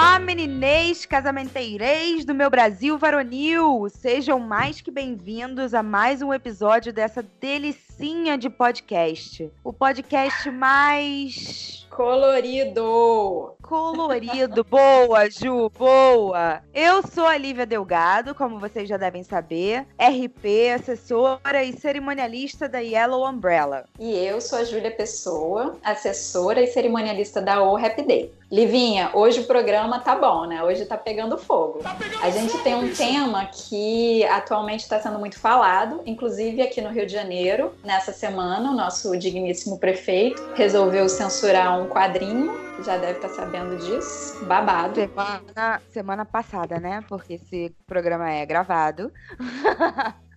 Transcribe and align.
Olá, 0.00 0.20
meninês, 0.20 1.04
casamenteirês 1.04 2.24
do 2.24 2.32
meu 2.32 2.48
Brasil 2.48 2.96
varonil! 2.96 3.88
Sejam 3.90 4.38
mais 4.38 4.80
que 4.80 4.92
bem-vindos 4.92 5.74
a 5.74 5.82
mais 5.82 6.22
um 6.22 6.32
episódio 6.32 6.92
dessa 6.92 7.20
delicinha 7.40 8.38
de 8.38 8.48
podcast. 8.48 9.50
O 9.64 9.72
podcast 9.72 10.48
mais 10.52 11.78
Colorido. 11.98 13.56
Colorido. 13.60 14.62
Boa, 14.62 15.28
Ju, 15.28 15.68
boa. 15.76 16.62
Eu 16.72 17.02
sou 17.02 17.26
a 17.26 17.36
Lívia 17.36 17.66
Delgado, 17.66 18.36
como 18.36 18.60
vocês 18.60 18.88
já 18.88 18.96
devem 18.96 19.24
saber, 19.24 19.84
RP, 19.98 20.70
assessora 20.76 21.64
e 21.64 21.72
cerimonialista 21.72 22.68
da 22.68 22.78
Yellow 22.78 23.28
Umbrella. 23.28 23.84
E 23.98 24.14
eu 24.16 24.40
sou 24.40 24.60
a 24.60 24.64
Júlia 24.64 24.92
Pessoa, 24.92 25.76
assessora 25.82 26.62
e 26.62 26.68
cerimonialista 26.68 27.42
da 27.42 27.60
O 27.60 27.76
Happy 27.76 28.02
Day. 28.02 28.32
Livinha, 28.50 29.10
hoje 29.12 29.40
o 29.40 29.44
programa 29.44 30.00
tá 30.00 30.16
bom, 30.16 30.46
né? 30.46 30.62
Hoje 30.64 30.86
tá 30.86 30.96
pegando 30.96 31.36
fogo. 31.36 31.80
Tá 31.80 31.94
pegando 31.94 32.24
a 32.24 32.30
gente 32.30 32.50
fogo, 32.52 32.64
tem 32.64 32.74
um 32.74 32.86
isso. 32.86 32.96
tema 32.96 33.44
que 33.44 34.24
atualmente 34.24 34.80
está 34.80 34.98
sendo 34.98 35.18
muito 35.18 35.38
falado, 35.38 36.00
inclusive 36.06 36.62
aqui 36.62 36.80
no 36.80 36.88
Rio 36.88 37.06
de 37.06 37.12
Janeiro. 37.12 37.74
Nessa 37.84 38.10
semana, 38.10 38.70
o 38.70 38.74
nosso 38.74 39.14
digníssimo 39.18 39.78
prefeito 39.78 40.42
resolveu 40.54 41.10
censurar 41.10 41.78
um 41.78 41.88
quadrinho, 41.88 42.58
já 42.82 42.96
deve 42.96 43.18
estar 43.18 43.28
tá 43.28 43.34
sabendo 43.34 43.76
disso, 43.76 44.42
babado. 44.46 44.94
Semana, 44.94 45.82
semana 45.90 46.24
passada, 46.24 46.80
né? 46.80 47.04
Porque 47.06 47.34
esse 47.34 47.74
programa 47.86 48.30
é 48.30 48.46
gravado. 48.46 49.12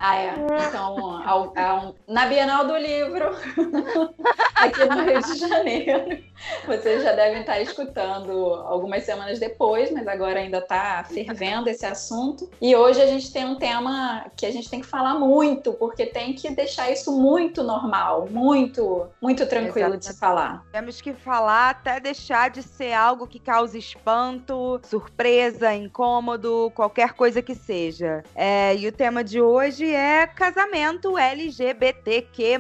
Ah, 0.04 0.18
é. 0.18 0.34
Então, 0.68 1.22
ao, 1.28 1.54
ao, 1.56 1.96
na 2.08 2.26
Bienal 2.26 2.66
do 2.66 2.76
Livro, 2.76 3.36
aqui 4.62 4.86
no 4.86 5.04
Rio 5.04 5.22
de 5.22 5.38
Janeiro, 5.38 6.24
vocês 6.66 7.04
já 7.04 7.14
devem 7.14 7.42
estar 7.42 7.60
escutando 7.60 8.32
algumas 8.32 9.04
semanas 9.04 9.40
depois, 9.40 9.92
mas 9.92 10.08
agora 10.08 10.40
ainda 10.40 10.60
está 10.60 11.04
fervendo 11.04 11.70
esse 11.70 11.86
assunto. 11.86 12.50
E 12.62 12.76
hoje 12.76 13.02
a 13.02 13.08
gente 13.08 13.32
tem 13.32 13.46
um 13.46 13.56
tema 13.56 14.26
que 14.36 14.46
a 14.46 14.52
gente 14.52 14.70
tem 14.70 14.82
que 14.82 14.88
falar 14.88 15.16
muito, 15.16 15.74
porque 15.74 16.06
tem 16.06 16.34
que 16.34 16.50
deixar 16.52 16.92
isso 16.92 17.12
muito 17.12 17.64
normal, 17.64 18.28
muito, 18.30 19.08
muito 19.22 19.46
tranquilo 19.46 19.96
Exatamente. 19.96 20.00
de 20.00 20.06
se 20.06 20.20
falar. 20.20 20.66
Temos 20.72 21.02
que 21.02 21.14
falar 21.14 21.72
até 21.72 22.00
deixar 22.00 22.50
de 22.50 22.62
ser 22.62 22.94
algo 22.94 23.28
que 23.28 23.40
cause 23.40 23.78
espanto, 23.78 24.80
surpresa, 24.84 25.74
incômodo, 25.74 26.72
qualquer 26.76 27.14
coisa 27.14 27.42
que 27.42 27.56
seja. 27.56 28.24
É, 28.36 28.76
e 28.76 28.88
o 28.88 28.92
tema 28.92 29.24
de 29.24 29.42
hoje 29.42 29.94
é 29.94 30.28
casamento 30.28 31.18
LGBTQ+. 31.18 32.60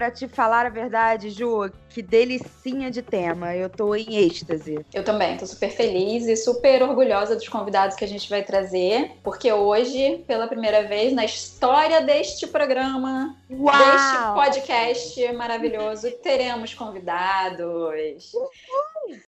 Pra 0.00 0.10
te 0.10 0.26
falar 0.26 0.64
a 0.64 0.70
verdade, 0.70 1.28
Ju, 1.28 1.70
que 1.90 2.00
delicinha 2.00 2.90
de 2.90 3.02
tema. 3.02 3.54
Eu 3.54 3.68
tô 3.68 3.94
em 3.94 4.16
êxtase. 4.16 4.82
Eu 4.94 5.04
também, 5.04 5.36
tô 5.36 5.46
super 5.46 5.68
feliz 5.68 6.26
e 6.26 6.38
super 6.38 6.82
orgulhosa 6.82 7.36
dos 7.36 7.46
convidados 7.46 7.96
que 7.96 8.04
a 8.06 8.08
gente 8.08 8.30
vai 8.30 8.42
trazer, 8.42 9.18
porque 9.22 9.52
hoje, 9.52 10.24
pela 10.26 10.48
primeira 10.48 10.84
vez 10.84 11.12
na 11.12 11.26
história 11.26 12.00
deste 12.00 12.46
programa, 12.46 13.36
Uau! 13.50 13.76
deste 13.76 14.34
podcast 14.34 15.32
maravilhoso, 15.34 16.10
teremos 16.22 16.72
convidados. 16.72 18.32
Uhul! 18.32 19.20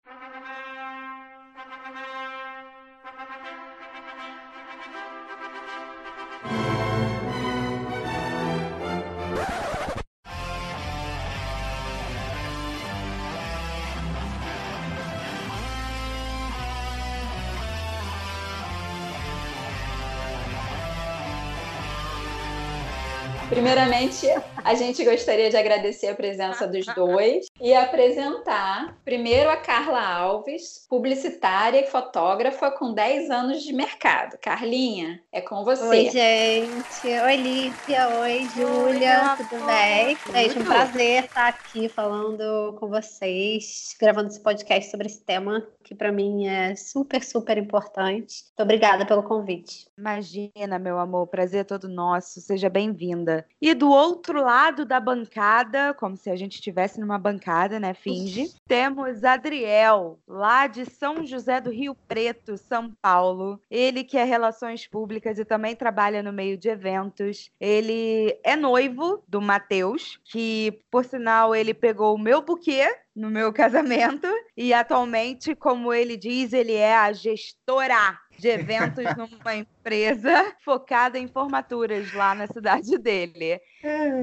Primeiramente, 23.51 24.25
a 24.63 24.73
gente 24.75 25.03
gostaria 25.03 25.49
de 25.49 25.57
agradecer 25.57 26.07
a 26.07 26.15
presença 26.15 26.65
dos 26.65 26.85
dois 26.95 27.50
e 27.61 27.75
apresentar 27.75 28.97
primeiro 29.05 29.47
a 29.47 29.55
Carla 29.55 30.01
Alves, 30.01 30.87
publicitária 30.89 31.79
e 31.79 31.87
fotógrafa 31.87 32.71
com 32.71 32.91
10 32.91 33.29
anos 33.29 33.61
de 33.61 33.71
mercado. 33.71 34.35
Carlinha, 34.41 35.21
é 35.31 35.41
com 35.41 35.63
você. 35.63 35.83
Oi, 35.83 36.09
gente. 36.09 37.07
Oi, 37.23 37.35
Lívia. 37.35 38.09
Oi, 38.19 38.47
Júlia. 38.55 39.37
Tudo 39.37 39.63
bem? 39.67 40.17
Gente, 40.33 40.57
um 40.57 40.65
prazer 40.65 41.25
estar 41.25 41.49
aqui 41.49 41.87
falando 41.87 42.75
com 42.79 42.87
vocês, 42.87 43.95
gravando 43.99 44.29
esse 44.29 44.41
podcast 44.41 44.89
sobre 44.89 45.05
esse 45.05 45.23
tema 45.23 45.63
que 45.83 45.95
para 45.95 46.11
mim 46.11 46.47
é 46.47 46.75
super, 46.75 47.21
super 47.21 47.57
importante. 47.57 48.45
Muito 48.45 48.61
obrigada 48.61 49.05
pelo 49.05 49.21
convite. 49.23 49.87
Imagina, 49.97 50.79
meu 50.79 50.97
amor, 50.97 51.27
prazer 51.27 51.61
é 51.61 51.63
todo 51.65 51.89
nosso. 51.89 52.39
Seja 52.39 52.69
bem-vinda. 52.69 53.45
E 53.61 53.73
do 53.73 53.89
outro 53.89 54.41
lado 54.41 54.85
da 54.85 54.99
bancada, 54.99 55.93
como 55.93 56.15
se 56.15 56.29
a 56.29 56.35
gente 56.35 56.55
estivesse 56.55 56.99
numa 56.99 57.19
bancada, 57.19 57.50
né? 57.79 57.93
Finge. 57.93 58.51
Temos 58.67 59.23
Adriel, 59.23 60.19
lá 60.27 60.67
de 60.67 60.85
São 60.85 61.25
José 61.25 61.59
do 61.59 61.69
Rio 61.69 61.95
Preto, 62.07 62.57
São 62.57 62.91
Paulo. 63.01 63.59
Ele 63.69 64.03
que 64.03 64.17
é 64.17 64.23
Relações 64.23 64.87
Públicas 64.87 65.37
e 65.37 65.45
também 65.45 65.75
trabalha 65.75 66.23
no 66.23 66.31
meio 66.31 66.57
de 66.57 66.69
eventos. 66.69 67.51
Ele 67.59 68.37
é 68.43 68.55
noivo 68.55 69.23
do 69.27 69.41
Matheus, 69.41 70.19
que, 70.23 70.79
por 70.89 71.03
sinal, 71.05 71.55
ele 71.55 71.73
pegou 71.73 72.15
o 72.15 72.19
meu 72.19 72.41
buquê 72.41 72.89
no 73.15 73.29
meu 73.29 73.51
casamento 73.53 74.27
e 74.55 74.73
atualmente, 74.73 75.55
como 75.55 75.93
ele 75.93 76.17
diz, 76.17 76.53
ele 76.53 76.73
é 76.73 76.95
a 76.95 77.11
gestora 77.11 78.17
de 78.37 78.47
eventos 78.47 79.03
numa 79.15 79.55
empresa 79.55 80.53
focada 80.63 81.19
em 81.19 81.27
formaturas 81.27 82.13
lá 82.13 82.33
na 82.33 82.47
cidade 82.47 82.97
dele. 82.97 83.59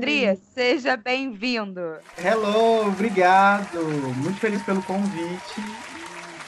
Dri, 0.00 0.36
seja 0.36 0.96
bem-vindo. 0.96 1.80
Hello, 2.16 2.88
obrigado. 2.88 3.82
Muito 4.16 4.38
feliz 4.38 4.62
pelo 4.62 4.82
convite 4.82 5.60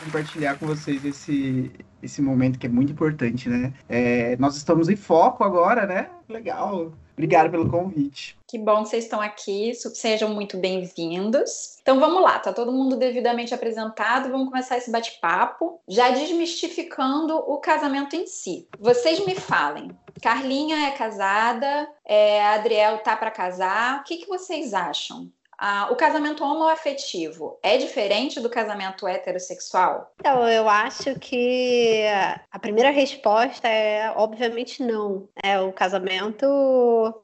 compartilhar 0.05 0.59
com 0.59 0.67
vocês 0.67 1.05
esse, 1.05 1.71
esse 2.03 2.23
momento 2.23 2.59
que 2.59 2.67
é 2.67 2.71
muito 2.71 2.93
importante, 2.93 3.49
né? 3.49 3.73
É, 3.89 4.37
nós 4.39 4.57
estamos 4.57 4.89
em 4.89 4.97
foco 4.97 5.45
agora, 5.45 5.87
né? 5.87 6.09
Legal. 6.29 6.93
Obrigado 7.13 7.51
pelo 7.51 7.69
convite. 7.69 8.40
Que 8.51 8.59
bom 8.59 8.83
que 8.83 8.89
vocês 8.89 9.05
estão 9.05 9.21
aqui, 9.21 9.73
sejam 9.75 10.31
muito 10.31 10.57
bem-vindos. 10.57 11.79
Então 11.81 12.01
vamos 12.01 12.21
lá, 12.21 12.37
tá 12.37 12.53
todo 12.53 12.73
mundo 12.73 12.97
devidamente 12.97 13.55
apresentado, 13.55 14.29
vamos 14.29 14.49
começar 14.49 14.77
esse 14.77 14.91
bate-papo, 14.91 15.81
já 15.87 16.11
desmistificando 16.11 17.37
o 17.37 17.59
casamento 17.59 18.17
em 18.17 18.27
si. 18.27 18.67
Vocês 18.77 19.25
me 19.25 19.37
falem, 19.37 19.97
Carlinha 20.21 20.89
é 20.89 20.91
casada, 20.91 21.89
é, 22.05 22.45
Adriel 22.45 22.99
tá 23.05 23.17
para 23.17 23.31
casar, 23.31 24.01
o 24.01 24.03
que, 24.03 24.17
que 24.17 24.29
vocês 24.29 24.75
acham? 24.75 25.31
Ah, 25.63 25.89
o 25.91 25.97
casamento 25.97 26.43
homoafetivo 26.43 27.59
é 27.63 27.77
diferente 27.77 28.41
do 28.41 28.49
casamento 28.49 29.07
heterossexual? 29.07 30.11
Então, 30.19 30.49
eu 30.49 30.67
acho 30.67 31.15
que 31.19 32.03
a 32.51 32.59
primeira 32.59 32.89
resposta 32.89 33.69
é 33.69 34.11
obviamente 34.17 34.83
não. 34.83 35.29
É 35.43 35.61
o 35.61 35.71
casamento, 35.71 36.47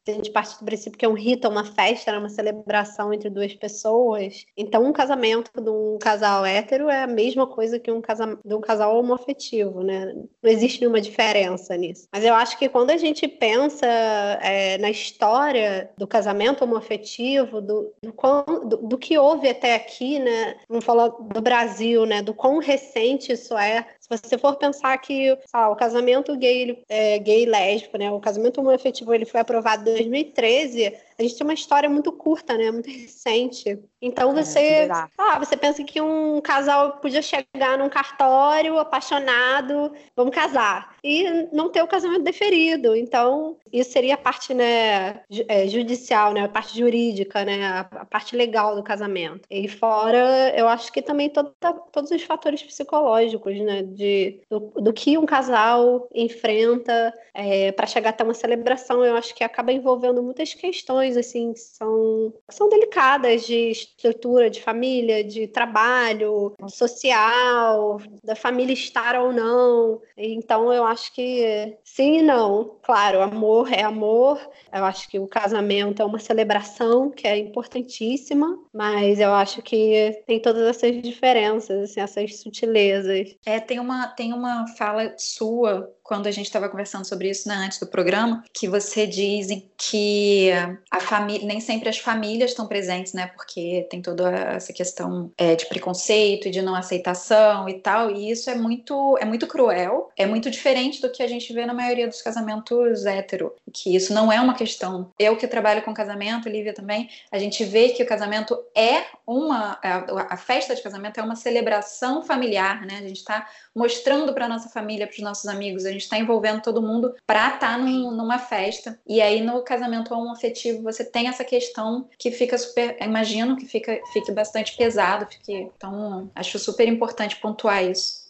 a 0.07 0.11
gente 0.11 0.31
parte 0.31 0.59
do 0.59 0.67
princípio 0.67 0.99
que 0.99 1.05
é 1.07 1.09
um 1.09 1.15
rito, 1.15 1.47
é 1.47 1.51
uma 1.51 1.65
festa, 1.65 2.11
é 2.11 2.19
uma 2.19 2.29
celebração 2.29 3.11
entre 3.11 3.31
duas 3.31 3.55
pessoas. 3.55 4.45
Então, 4.55 4.85
um 4.85 4.93
casamento 4.93 5.51
de 5.59 5.71
um 5.71 5.97
casal 5.99 6.45
hétero 6.45 6.91
é 6.91 7.05
a 7.05 7.07
mesma 7.07 7.47
coisa 7.47 7.79
que 7.79 7.91
um 7.91 8.03
casal 8.03 8.37
de 8.45 8.55
um 8.55 8.61
casal 8.61 8.99
homoafetivo, 8.99 9.83
né? 9.83 10.13
Não 10.43 10.51
existe 10.51 10.81
nenhuma 10.81 11.01
diferença 11.01 11.75
nisso. 11.75 12.07
Mas 12.13 12.23
eu 12.23 12.35
acho 12.35 12.59
que 12.59 12.69
quando 12.69 12.91
a 12.91 12.99
gente 12.99 13.27
pensa 13.27 13.87
é, 13.87 14.77
na 14.77 14.91
história 14.91 15.91
do 15.97 16.07
casamento 16.07 16.65
homoafetivo, 16.65 17.63
do, 17.63 17.95
do 18.03 18.13
do, 18.45 18.77
do, 18.79 18.99
que 18.99 19.19
houve 19.19 19.49
até 19.49 19.75
aqui, 19.75 20.19
né? 20.19 20.57
Vamos 20.69 20.85
falar 20.85 21.09
do 21.09 21.41
Brasil, 21.41 22.05
né? 22.07 22.23
Do 22.23 22.35
quão 22.35 22.59
recente 22.59 23.33
isso 23.33 23.57
é. 23.57 23.87
Se 24.09 24.29
você 24.29 24.39
for 24.39 24.57
pensar 24.57 24.97
que 24.99 25.37
lá, 25.53 25.69
o 25.69 25.77
casamento 25.77 26.37
gay, 26.37 26.83
é, 26.89 27.19
gay 27.19 27.45
lésbico, 27.45 27.99
né? 27.99 28.11
O 28.11 28.21
casamento 28.21 28.61
homoafetivo 28.61 29.13
ele 29.13 29.25
foi 29.25 29.41
aprovado 29.41 29.83
em 29.91 29.95
2013 29.95 30.95
a 31.19 31.23
gente 31.23 31.37
tem 31.37 31.47
uma 31.47 31.55
história 31.55 31.89
muito 31.89 32.13
curta, 32.13 32.57
né? 32.57 32.71
Muito 32.71 32.91
recente. 32.91 33.79
Então 34.03 34.31
é, 34.31 34.43
você, 34.43 34.59
é, 34.59 34.89
ah, 35.17 35.39
você 35.39 35.57
pensa 35.57 35.83
que 35.83 36.01
um 36.01 36.41
casal 36.43 36.99
podia 36.99 37.23
chegar 37.23 37.79
num 37.79 37.89
cartório 37.89 38.79
apaixonado, 38.79 39.93
vamos 40.15 40.35
casar, 40.35 40.95
e 41.03 41.49
não 41.53 41.71
ter 41.71 41.83
o 41.83 41.87
casamento 41.87 42.23
deferido. 42.23 42.95
Então 42.95 43.57
isso 43.73 43.93
seria 43.93 44.15
a 44.15 44.19
parte, 44.19 44.53
né, 44.53 45.23
é, 45.49 45.67
judicial, 45.67 46.33
né, 46.33 46.43
a 46.43 46.49
parte 46.49 46.79
jurídica, 46.79 47.45
né, 47.45 47.65
a, 47.65 47.81
a, 47.81 48.05
parte 48.05 48.37
legal 48.37 48.77
do 48.77 48.83
casamento. 48.83 49.47
E 49.51 49.69
fora, 49.69 50.53
eu 50.55 50.69
acho 50.69 50.93
que 50.93 51.01
também 51.01 51.31
toda, 51.31 51.51
todos 51.91 52.11
os 52.11 52.23
fatores 52.23 52.63
psicológicos, 52.63 53.59
né, 53.59 53.83
de, 53.97 54.41
do, 54.51 54.61
do 54.77 54.93
que 54.93 55.17
um 55.17 55.27
casal 55.27 56.09
enfrenta 56.15 57.13
é, 57.35 57.73
para 57.73 57.87
chegar 57.87 58.11
até 58.11 58.23
uma 58.23 58.35
celebração. 58.35 59.05
Eu 59.05 59.17
acho 59.17 59.35
que 59.35 59.43
acaba 59.43 59.73
envolvendo 59.73 60.23
muitas 60.23 60.55
questões 60.55 61.17
assim 61.17 61.53
que 61.53 61.61
são, 61.61 62.33
que 62.49 62.55
são 62.55 62.69
delicadas 62.69 63.47
de 63.47 63.71
estrutura 63.71 64.49
de 64.51 64.63
família, 64.63 65.25
de 65.25 65.47
trabalho, 65.47 66.55
social, 66.69 68.01
da 68.23 68.37
família 68.37 68.73
estar 68.73 69.17
ou 69.21 69.33
não. 69.33 70.01
Então 70.17 70.73
eu 70.73 70.85
acho 70.85 71.13
que 71.13 71.77
sim 71.85 72.19
e 72.19 72.23
não. 72.23 72.77
Claro, 72.83 73.21
amor 73.21 73.73
é 73.73 73.83
amor. 73.83 74.39
Eu 74.73 74.85
acho 74.85 75.09
que 75.09 75.19
o 75.19 75.27
casamento 75.27 76.01
é 76.01 76.05
uma 76.05 76.19
celebração 76.19 77.11
que 77.11 77.27
é 77.27 77.37
importantíssima, 77.37 78.59
mas 78.73 79.19
eu 79.19 79.33
acho 79.33 79.63
que 79.63 80.23
tem 80.27 80.41
todas 80.41 80.63
essas 80.63 81.03
diferenças, 81.03 81.91
assim, 81.91 82.01
essas 82.01 82.41
sutilezas. 82.41 83.37
É, 83.45 83.61
tem 83.61 83.79
tem 84.09 84.33
uma 84.33 84.67
fala 84.77 85.15
sua 85.19 85.93
quando 86.07 86.29
a 86.29 86.31
gente 86.31 86.47
estava 86.47 86.69
conversando 86.69 87.05
sobre 87.05 87.29
isso 87.29 87.49
né, 87.49 87.57
antes 87.57 87.79
do 87.79 87.87
programa, 87.87 88.45
que 88.53 88.69
você 88.69 89.07
diz 89.07 89.49
que 89.77 90.51
a 90.91 91.01
família, 91.01 91.47
nem 91.47 91.61
sempre 91.61 91.89
as 91.89 91.99
famílias 91.99 92.51
estão 92.51 92.67
presentes, 92.67 93.13
né? 93.13 93.27
Porque 93.27 93.87
tem 93.91 94.01
toda 94.01 94.31
essa 94.31 94.73
questão 94.73 95.33
é, 95.37 95.57
de 95.57 95.67
preconceito 95.67 96.47
e 96.47 96.51
de 96.51 96.63
não 96.63 96.75
aceitação 96.75 97.69
e 97.69 97.75
tal, 97.75 98.11
e 98.11 98.31
isso 98.31 98.49
é 98.49 98.55
muito, 98.55 99.19
é 99.19 99.25
muito 99.25 99.47
cruel, 99.47 100.11
é 100.17 100.25
muito 100.27 100.51
diferente 100.51 101.01
do 101.01 101.11
que 101.11 101.23
a 101.23 101.27
gente 101.27 101.53
vê 101.53 101.67
na 101.67 101.75
maioria 101.75 102.07
dos 102.07 102.23
casamentos 102.23 103.05
hétero, 103.05 103.53
que 103.73 103.95
isso 103.95 104.15
não 104.15 104.33
é 104.33 104.41
uma 104.41 104.55
questão. 104.55 105.11
Eu 105.19 105.37
que 105.37 105.47
trabalho 105.49 105.83
com 105.83 105.93
casamento, 105.93 106.49
Lívia 106.49 106.73
também, 106.73 107.11
a 107.33 107.39
gente 107.39 107.65
vê 107.65 107.89
que 107.89 108.03
o 108.03 108.07
casamento 108.07 108.57
é 108.75 109.05
uma, 109.27 109.79
a, 109.83 110.35
a 110.35 110.37
festa 110.37 110.75
de 110.75 110.83
casamento 110.83 111.19
é 111.19 111.23
uma 111.23 111.37
celebração 111.37 112.23
familiar, 112.23 112.87
né? 112.87 112.99
A 112.99 113.09
gente 113.09 113.19
está 113.19 113.49
mostrando 113.75 114.33
para 114.33 114.49
nossa 114.49 114.69
família, 114.69 115.07
para 115.07 115.15
os 115.15 115.21
nossos 115.21 115.47
amigos, 115.47 115.85
a 115.85 115.93
gente 115.97 116.05
está 116.05 116.19
envolvendo 116.19 116.63
todo 116.63 116.83
mundo 116.83 117.15
para 117.27 117.55
estar 117.55 117.59
tá 117.59 117.79
num, 117.79 118.11
numa 118.11 118.39
festa. 118.39 118.99
E 119.07 119.21
aí 119.21 119.41
no 119.41 119.63
casamento 119.63 120.15
homoafetivo 120.15 120.83
você 120.83 121.05
tem 121.05 121.29
essa 121.29 121.45
questão 121.45 122.09
que 122.19 122.31
fica 122.31 122.57
super, 122.59 122.97
imagino 123.01 123.57
que 123.57 123.67
fica, 123.67 123.99
fique 124.13 124.33
bastante 124.33 124.77
pesado, 124.77 125.27
fique, 125.27 125.71
então 125.77 126.31
acho 126.35 126.59
super 126.59 126.87
importante 126.89 127.37
pontuar 127.37 127.85
isso. 127.85 128.27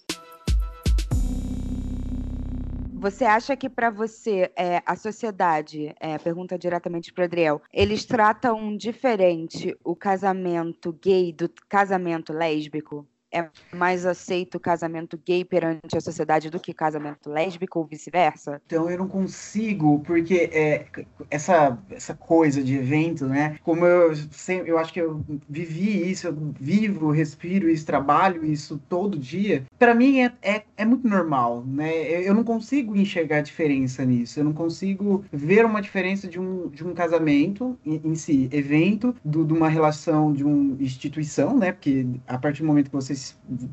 Você 2.99 3.25
acha 3.25 3.55
que 3.55 3.69
para 3.69 3.91
você 3.91 4.51
é, 4.57 4.83
a 4.85 4.97
sociedade, 4.97 5.95
é, 6.01 6.19
pergunta 6.19 6.59
diretamente 6.59 7.13
para 7.13 7.25
Adriel, 7.25 7.61
eles 7.73 8.05
tratam 8.05 8.77
diferente 8.77 9.77
o 9.85 9.95
casamento 9.95 10.93
gay 10.93 11.33
do 11.33 11.49
casamento 11.69 12.33
lésbico? 12.33 13.07
É 13.33 13.49
mais 13.75 14.07
aceito 14.07 14.61
casamento 14.61 15.19
gay 15.25 15.45
perante 15.45 15.97
a 15.97 16.01
sociedade 16.01 16.51
do 16.51 16.61
que 16.61 16.73
casamento 16.73 17.31
lésbico 17.31 17.79
ou 17.79 17.87
vice-versa? 17.87 18.61
Então 18.67 18.89
eu 18.91 18.99
não 18.99 19.09
consigo, 19.09 20.01
porque 20.01 20.51
é, 20.53 20.87
essa, 21.31 21.79
essa 21.91 22.15
coisa 22.15 22.63
de 22.63 22.77
evento, 22.77 23.27
né? 23.27 23.57
Como 23.63 23.85
eu 23.85 24.15
sempre, 24.31 24.71
eu 24.71 24.79
acho 24.79 24.93
que 24.93 25.01
eu 25.01 25.25
vivi 25.49 26.11
isso, 26.11 26.29
eu 26.29 26.55
vivo, 26.59 27.11
respiro 27.11 27.69
isso, 27.69 27.85
trabalho 27.85 28.45
isso 28.45 28.81
todo 28.89 29.19
dia. 29.19 29.65
Para 29.79 29.95
mim 29.95 30.21
é, 30.21 30.33
é, 30.43 30.63
é, 30.77 30.85
muito 30.85 31.09
normal, 31.09 31.65
né? 31.67 31.93
Eu 32.23 32.35
não 32.35 32.45
consigo 32.45 32.97
enxergar 32.97 33.41
diferença 33.41 34.05
nisso. 34.05 34.39
Eu 34.39 34.45
não 34.45 34.53
consigo 34.53 35.25
ver 35.33 35.65
uma 35.65 35.83
diferença 35.83 36.29
de 36.29 36.39
um, 36.39 36.69
de 36.69 36.85
um 36.85 36.95
casamento 36.95 37.79
em, 37.85 38.01
em 38.05 38.15
si, 38.15 38.49
evento, 38.53 39.15
do, 39.25 39.45
de 39.45 39.53
uma 39.53 39.69
relação 39.69 40.33
de 40.33 40.45
uma 40.45 40.81
instituição, 40.83 41.57
né? 41.59 41.73
Porque 41.73 42.07
a 42.27 42.39
partir 42.39 42.63
do 42.63 42.67
momento 42.67 42.91
que 42.91 42.97
você 42.97 43.16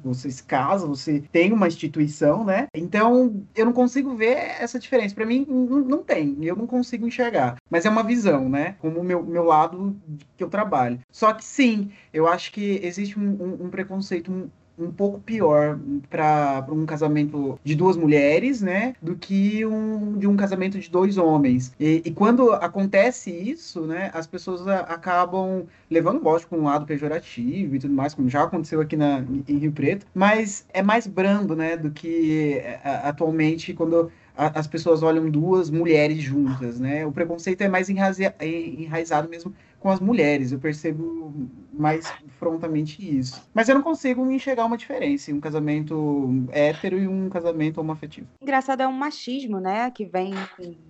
você 0.04 0.30
se 0.32 0.44
casa, 0.44 0.88
você 0.88 1.24
tem 1.32 1.52
uma 1.52 1.68
instituição, 1.68 2.44
né? 2.44 2.68
Então, 2.74 3.44
eu 3.56 3.66
não 3.66 3.74
consigo 3.74 4.16
ver 4.16 4.36
essa 4.60 4.80
diferença. 4.80 5.16
Para 5.16 5.26
mim, 5.26 5.46
não, 5.48 5.80
não, 5.82 6.04
tem. 6.04 6.38
Eu 6.42 6.56
não 6.56 6.68
consigo 6.68 7.08
enxergar. 7.08 7.58
Mas 7.70 7.86
é 7.86 7.90
uma 7.90 8.04
visão, 8.04 8.50
né? 8.50 8.76
Como 8.80 9.00
o 9.00 9.04
meu, 9.04 9.24
meu 9.24 9.44
lado 9.44 9.96
que 10.38 10.44
eu 10.44 10.50
trabalho. 10.50 11.00
Só 11.12 11.34
que 11.34 11.44
sim, 11.44 11.92
eu 12.14 12.28
acho 12.28 12.52
que 12.52 12.80
existe 12.84 13.20
um, 13.20 13.24
um, 13.24 13.66
um 13.66 13.70
preconceito 13.70 14.52
um 14.78 14.92
pouco 14.92 15.20
pior 15.20 15.80
para 16.10 16.66
um 16.70 16.86
casamento 16.86 17.60
de 17.64 17.76
duas 17.76 17.96
mulheres, 17.96 18.62
né, 18.62 18.94
do 19.02 19.16
que 19.16 19.66
um 19.66 20.18
de 20.18 20.28
um 20.28 20.36
casamento 20.36 20.80
de 20.80 20.90
dois 20.90 21.18
homens. 21.18 21.74
E, 21.80 22.02
e 22.06 22.12
quando 22.12 22.52
acontece 22.54 23.32
isso, 23.32 23.82
né, 23.82 24.10
as 24.14 24.28
pessoas 24.28 24.68
a, 24.68 24.80
acabam 24.82 25.66
levando, 25.90 26.24
lógico, 26.24 26.50
para 26.50 26.60
um 26.60 26.66
lado 26.66 26.86
pejorativo 26.86 27.76
e 27.76 27.80
tudo 27.80 27.94
mais, 27.94 28.14
como 28.14 28.30
já 28.30 28.44
aconteceu 28.44 28.82
aqui 28.82 28.96
na, 28.96 29.24
em 29.48 29.58
Rio 29.58 29.72
Preto, 29.72 30.06
mas 30.14 30.66
é 30.74 30.82
mais 30.82 31.06
brando, 31.08 31.56
né, 31.56 31.78
do 31.78 31.92
que 31.92 32.62
a, 32.84 33.10
atualmente 33.10 33.74
quando 33.74 34.12
as 34.36 34.68
pessoas 34.68 35.04
olham 35.04 35.30
duas 35.30 35.70
mulheres 35.70 36.18
juntas, 36.22 36.80
né? 36.80 37.06
O 37.06 37.12
preconceito 37.12 37.62
é 37.62 37.70
mais 37.70 37.90
enraizado 37.90 39.30
mesmo 39.30 39.54
com 39.80 39.90
as 39.90 40.00
mulheres. 40.00 40.52
Eu 40.52 40.60
percebo 40.60 41.34
mais 41.72 42.12
frontamente 42.40 42.98
isso. 43.18 43.44
Mas 43.54 43.68
eu 43.68 43.76
não 43.76 43.82
consigo 43.84 44.30
enxergar 44.32 44.66
uma 44.66 44.78
diferença 44.78 45.30
em 45.30 45.34
um 45.36 45.40
casamento 45.40 46.46
hétero 46.52 46.98
e 46.98 47.08
um 47.08 47.30
casamento 47.30 47.80
homoafetivo. 47.80 48.28
Engraçado 48.42 48.82
é 48.82 48.88
um 48.88 48.94
machismo, 48.94 49.60
né? 49.60 49.92
Que 49.92 50.06
vem 50.06 50.34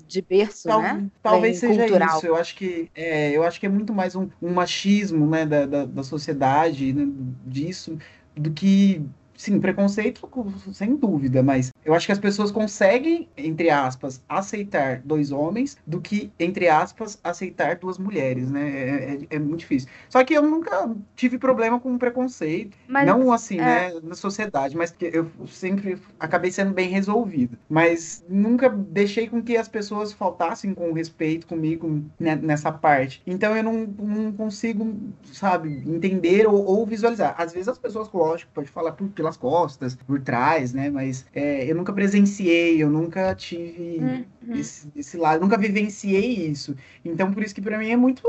de 0.08 0.22
berço, 0.22 0.68
Tal, 0.68 0.82
né? 0.82 1.08
Talvez 1.22 1.60
vem 1.60 1.72
seja 1.72 1.84
cultural. 1.84 2.18
isso. 2.18 2.28
Eu 2.28 2.36
acho 2.36 2.56
que 2.56 2.90
é, 2.96 3.32
eu 3.32 3.44
acho 3.44 3.60
que 3.60 3.66
é 3.66 3.70
muito 3.70 3.94
mais 3.94 4.16
um, 4.16 4.30
um 4.42 4.54
machismo, 4.54 5.26
né, 5.26 5.46
da, 5.46 5.66
da, 5.66 5.86
da 5.86 6.04
sociedade, 6.04 6.94
né, 6.94 7.12
disso, 7.46 7.98
do 8.36 8.52
que 8.52 9.02
sim, 9.44 9.60
preconceito, 9.60 10.30
sem 10.72 10.96
dúvida, 10.96 11.44
mas 11.44 11.74
eu 11.84 11.94
acho 11.94 12.06
que 12.06 12.12
as 12.14 12.20
pessoas 12.20 12.50
conseguem, 12.50 13.28
entre 13.36 13.70
aspas, 13.70 14.24
aceitar 14.28 15.02
dois 15.04 15.32
homens 15.32 15.78
do 15.86 16.00
que, 16.00 16.32
entre 16.40 16.70
aspas, 16.70 17.20
aceitar 17.22 17.76
duas 17.76 17.98
mulheres, 17.98 18.50
né? 18.50 18.70
É, 18.70 19.14
é, 19.32 19.36
é 19.36 19.40
muito 19.40 19.60
difícil. 19.60 19.90
Só 20.08 20.24
que 20.24 20.34
eu 20.34 20.42
nunca 20.42 20.90
tive 21.16 21.38
problema 21.38 21.78
com 21.78 21.98
preconceito. 21.98 22.78
Mas, 22.88 23.06
não 23.06 23.34
assim, 23.34 23.60
é... 23.60 23.94
né, 23.94 24.00
na 24.02 24.16
sociedade, 24.16 24.78
mas 24.78 24.92
que 24.92 25.06
eu 25.14 25.30
sempre 25.48 25.98
acabei 26.18 26.52
sendo 26.52 26.72
bem 26.72 26.90
resolvido. 26.90 27.58
Mas 27.70 28.24
nunca 28.30 28.70
deixei 28.70 29.28
com 29.28 29.44
que 29.44 29.58
as 29.58 29.68
pessoas 29.68 30.14
faltassem 30.14 30.74
com 30.74 30.94
respeito 30.94 31.48
comigo 31.48 32.02
nessa 32.18 32.72
parte. 32.72 33.22
Então 33.28 33.56
eu 33.58 33.64
não, 33.64 33.86
não 33.86 34.32
consigo, 34.32 34.96
sabe, 35.34 35.84
entender 35.86 36.48
ou, 36.48 36.66
ou, 36.66 36.86
visualizar. 36.86 37.36
Às 37.38 37.52
vezes 37.52 37.68
as 37.68 37.78
pessoas, 37.78 38.10
lógico, 38.14 38.52
pode 38.54 38.70
falar 38.70 38.94
por, 38.94 39.10
pelas 39.34 39.38
costas, 39.38 39.96
por 39.96 40.20
trás, 40.22 40.74
né? 40.74 40.90
Mas 40.90 41.26
é, 41.34 41.70
eu 41.70 41.76
nunca 41.76 41.94
presenciei, 41.94 42.82
eu 42.82 42.90
nunca 42.90 43.34
tive 43.36 44.26
uhum. 44.48 44.56
esse, 44.56 44.92
esse, 44.96 45.18
lado, 45.18 45.42
nunca 45.42 45.58
vivenciei 45.58 46.48
isso. 46.48 46.76
Então, 47.04 47.32
por 47.32 47.44
isso 47.44 47.54
que 47.54 47.62
para 47.62 47.78
mim 47.78 47.90
é 47.90 47.98
muito, 47.98 48.24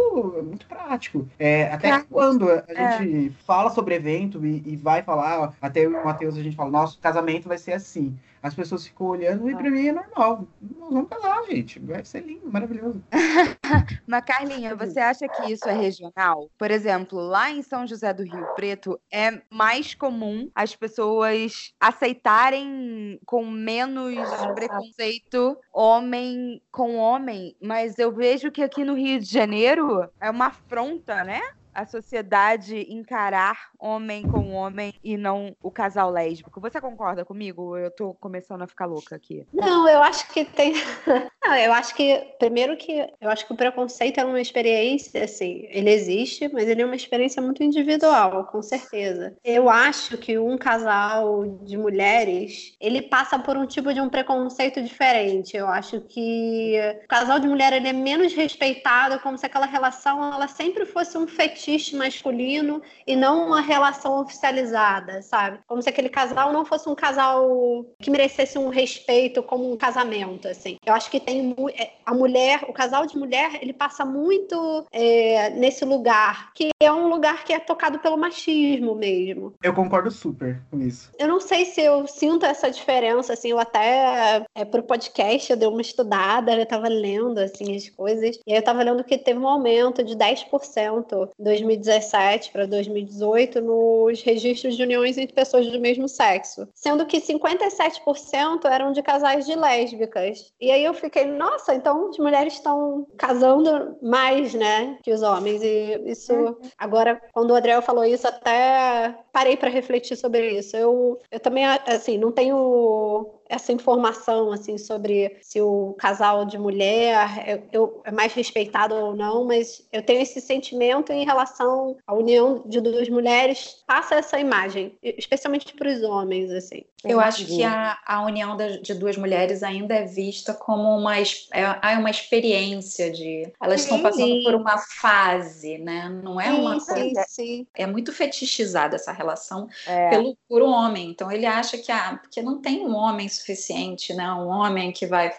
muito 0.45 0.67
prático. 0.67 1.29
É, 1.39 1.73
até 1.73 1.89
prático. 1.89 2.13
quando 2.13 2.51
a 2.51 2.65
é. 2.69 2.99
gente 2.99 3.31
fala 3.47 3.71
sobre 3.71 3.95
evento 3.95 4.45
e, 4.45 4.63
e 4.67 4.77
vai 4.77 5.03
falar, 5.03 5.55
até 5.61 5.87
o 5.87 6.05
Matheus 6.05 6.37
a 6.37 6.43
gente 6.43 6.57
fala, 6.57 6.71
nosso 6.71 6.99
casamento 6.99 7.49
vai 7.49 7.59
ser 7.59 7.73
assim 7.73 8.17
as 8.45 8.55
pessoas 8.55 8.87
ficam 8.87 9.07
olhando 9.07 9.49
e 9.49 9.57
pra 9.57 9.71
mim 9.71 9.87
é 9.87 9.93
normal. 9.93 10.47
Nós 10.61 10.93
vamos 10.93 11.09
casar, 11.09 11.43
gente. 11.45 11.79
Vai 11.79 12.05
ser 12.05 12.21
lindo, 12.21 12.53
maravilhoso. 12.53 13.03
Mas, 14.07 14.25
Carlinha, 14.27 14.77
você 14.77 15.01
acha 15.01 15.27
que 15.27 15.51
isso 15.51 15.67
é 15.67 15.73
regional? 15.73 16.51
Por 16.59 16.71
exemplo, 16.71 17.19
lá 17.21 17.51
em 17.51 17.63
São 17.63 17.87
José 17.87 18.13
do 18.13 18.23
Rio 18.23 18.47
Preto, 18.55 19.01
é 19.11 19.41
mais 19.49 19.95
comum 19.95 20.51
as 20.55 20.77
pessoas 20.77 21.73
aceitarem 21.81 23.19
com 23.25 23.47
menos 23.47 24.15
preconceito 24.55 25.57
homem 26.05 26.63
com 26.71 26.97
homem, 26.97 27.57
mas 27.61 27.99
eu 27.99 28.13
vejo 28.13 28.53
que 28.53 28.63
aqui 28.63 28.85
no 28.85 28.95
Rio 28.95 29.19
de 29.19 29.27
Janeiro 29.27 30.09
é 30.21 30.31
uma 30.31 30.47
afronta, 30.47 31.25
né? 31.25 31.41
A 31.75 31.87
sociedade 31.87 32.87
encarar 32.89 33.71
homem 33.79 34.23
com 34.23 34.53
homem 34.53 34.95
e 35.03 35.17
não 35.17 35.55
o 35.63 35.71
casal 35.71 36.11
lésbico. 36.11 36.61
Você 36.61 36.81
concorda 36.81 37.25
comigo? 37.25 37.77
Eu 37.77 37.91
tô 37.91 38.15
começando 38.15 38.63
a 38.63 38.67
ficar 38.67 38.87
louca 38.87 39.17
aqui. 39.17 39.47
Não, 39.53 39.89
eu 39.89 40.03
acho 40.03 40.29
que 40.33 40.45
tem. 40.45 40.75
Não, 41.45 41.55
eu 41.57 41.75
acho 41.75 41.95
que, 41.95 42.27
primeiro 42.39 42.75
que 42.79 43.07
eu 43.21 43.29
acho 43.29 43.47
que 43.47 43.53
o 43.53 43.57
preconceito 43.57 44.19
é 44.19 44.25
uma 44.25 44.41
experiência, 44.41 45.25
assim, 45.25 45.67
ele 45.69 45.91
existe, 45.91 46.49
mas 46.49 46.67
ele 46.67 46.81
é 46.81 46.87
uma 46.87 46.97
experiência 46.97 47.43
muito 47.43 47.63
individual, 47.63 48.47
com 48.47 48.63
certeza. 48.63 49.37
Eu 49.45 49.69
acho 49.69 50.17
que 50.17 50.39
um 50.39 50.57
casal 50.57 51.45
de 51.63 51.77
mulheres, 51.77 52.75
ele 52.81 53.03
passa 53.03 53.39
por 53.39 53.59
um 53.59 53.67
tipo 53.67 53.93
de 53.93 54.01
um 54.01 54.09
preconceito 54.09 54.83
diferente. 54.83 55.55
Eu 55.55 55.67
acho 55.69 56.01
que 56.01 56.79
o 57.05 57.09
casal 57.09 57.39
de 57.39 57.47
mulher 57.47 57.75
ele 57.75 57.89
é 57.89 57.93
menos 57.93 58.33
respeitado, 58.33 59.21
como 59.21 59.37
se 59.37 59.45
aquela 59.45 59.67
relação 59.67 60.33
ela 60.33 60.49
sempre 60.49 60.87
fosse 60.87 61.19
um 61.19 61.27
fetiche 61.27 61.64
fetiche 61.65 61.97
masculino 61.97 62.83
e 63.07 63.17
não 63.17 63.47
uma 63.47 63.61
relação 63.61 64.21
oficializada, 64.21 65.23
sabe? 65.23 65.59
Como 65.67 65.81
se 65.81 65.89
aquele 65.89 66.09
casal 66.09 66.53
não 66.53 66.65
fosse 66.65 66.89
um 66.89 66.95
casal 66.95 67.85
que 67.99 68.11
merecesse 68.11 68.59
um 68.59 68.69
respeito 68.69 69.43
como 69.43 69.73
um 69.73 69.77
casamento, 69.77 70.47
assim. 70.47 70.77
Eu 70.85 70.93
acho 70.93 71.11
que 71.11 71.19
tem 71.19 71.55
é, 71.79 71.93
a 72.05 72.15
mulher, 72.15 72.65
o 72.69 72.73
casal 72.73 73.07
de 73.07 73.17
mulher, 73.17 73.59
ele 73.63 73.73
passa 73.73 74.05
muito 74.05 74.87
é, 74.93 75.51
nesse 75.51 75.85
lugar, 75.85 76.53
que 76.55 76.69
é 76.81 76.93
um 76.93 77.09
lugar 77.09 77.45
que 77.45 77.53
é 77.53 77.59
tocado 77.59 77.99
pelo 77.99 78.19
machismo 78.19 78.95
mesmo. 78.95 79.55
Eu 79.63 79.73
concordo 79.73 80.11
super 80.11 80.61
com 80.71 80.81
isso. 80.81 81.11
Eu 81.19 81.29
não 81.29 81.41
sei 81.41 81.65
se 81.65 81.81
eu 81.81 82.07
sinto 82.07 82.45
essa 82.45 82.71
diferença, 82.71 83.33
assim, 83.33 83.51
eu 83.51 83.59
até 83.59 84.45
é, 84.55 84.65
pro 84.65 84.83
podcast 84.83 85.51
eu 85.51 85.57
dei 85.57 85.69
uma 85.69 85.81
estudada, 85.81 86.55
eu 86.55 86.67
tava 86.67 86.89
lendo 86.89 87.39
assim 87.39 87.75
as 87.75 87.89
coisas, 87.89 88.39
e 88.47 88.53
aí 88.53 88.59
eu 88.59 88.63
tava 88.63 88.83
lendo 88.83 89.05
que 89.05 89.17
teve 89.17 89.39
um 89.39 89.49
aumento 89.49 90.03
de 90.03 90.15
10% 90.15 91.31
em 91.54 91.54
2017 91.61 92.51
para 92.51 92.67
2018 92.67 93.61
nos 93.61 94.23
registros 94.23 94.77
de 94.77 94.83
uniões 94.83 95.19
entre 95.19 95.35
pessoas 95.35 95.71
do 95.71 95.81
mesmo 95.81 96.09
sexo, 96.09 96.69
sendo 96.75 97.07
que 97.07 97.21
57% 97.21 98.65
eram 98.65 98.93
de 98.93 99.03
casais 99.03 99.47
de 99.47 99.55
lésbicas. 99.55 100.53
E 100.61 100.71
aí 100.71 100.85
eu 100.85 100.95
fiquei, 100.95 101.27
nossa, 101.27 101.75
então 101.75 102.09
as 102.09 102.19
mulheres 102.19 102.55
estão 102.55 103.07
casando 103.17 103.97
mais, 104.03 104.55
né, 104.55 104.99
que 105.03 105.13
os 105.13 105.23
homens. 105.23 105.63
E 105.63 106.03
isso, 106.07 106.35
uhum. 106.35 106.57
agora, 106.79 107.21
quando 107.33 107.51
o 107.51 107.55
Adriel 107.55 107.83
falou 107.83 108.05
isso, 108.05 108.27
até 108.27 109.15
parei 109.33 109.57
para 109.57 109.71
refletir 109.71 110.17
sobre 110.17 110.59
isso. 110.59 110.77
Eu, 110.77 111.19
eu 111.31 111.41
também, 111.41 111.65
assim, 111.67 112.19
não 112.19 112.33
tenho 112.33 113.31
essa 113.55 113.73
informação 113.73 114.53
assim 114.53 114.77
sobre 114.77 115.37
se 115.41 115.61
o 115.61 115.95
casal 115.99 116.45
de 116.45 116.59
mulher 116.59 117.45
eu, 117.47 117.63
eu, 117.73 118.03
é 118.05 118.11
mais 118.11 118.33
respeitado 118.33 118.95
ou 118.95 119.15
não, 119.15 119.45
mas 119.45 119.87
eu 119.93 120.03
tenho 120.03 120.21
esse 120.21 120.41
sentimento 120.41 121.13
em 121.13 121.25
relação 121.25 121.97
à 122.07 122.15
união 122.15 122.63
de 122.67 122.81
duas 122.81 123.09
mulheres, 123.09 123.83
passa 123.87 124.17
essa 124.17 124.39
imagem, 124.39 124.97
especialmente 125.03 125.75
para 125.75 125.91
os 125.91 126.03
homens, 126.03 126.51
assim. 126.51 126.85
Eu 127.05 127.21
acho 127.21 127.45
que 127.45 127.63
a, 127.63 127.99
a 128.07 128.23
união 128.23 128.57
de 128.57 128.95
duas 128.95 129.17
mulheres 129.17 129.63
ainda 129.63 129.95
é 129.95 130.05
vista 130.05 130.55
como 130.55 130.97
uma, 130.97 131.19
é, 131.19 131.25
é 131.53 131.99
uma 131.99 132.11
experiência 132.11 133.11
de. 133.11 133.53
Elas 133.63 133.83
sim, 133.83 133.89
estão 133.89 134.03
passando 134.03 134.27
sim. 134.27 134.43
por 134.43 134.55
uma 134.55 134.79
fase, 134.79 135.79
né? 135.79 136.09
Não 136.09 136.41
é 136.41 136.51
uma 136.51 136.81
sim, 136.81 136.93
coisa. 136.93 137.25
Sim, 137.29 137.67
É 137.75 137.87
muito 137.87 138.13
fetichizada 138.13 138.97
essa 138.97 139.13
relação 139.13 139.69
é. 139.87 140.11
pelo, 140.11 140.37
por 140.49 140.63
um 140.63 140.71
homem. 140.71 141.11
Então 141.11 141.31
ele 141.31 141.45
acha 141.45 141.77
que, 141.77 141.93
ah, 141.93 142.19
porque 142.23 142.41
não 142.41 142.61
tem 142.61 142.87
um 142.87 142.95
homem 142.95 143.29
suficiente, 143.45 144.15
né? 144.15 144.33
Um 144.33 144.49
homem 144.49 144.91
que 144.91 145.07
vai. 145.07 145.33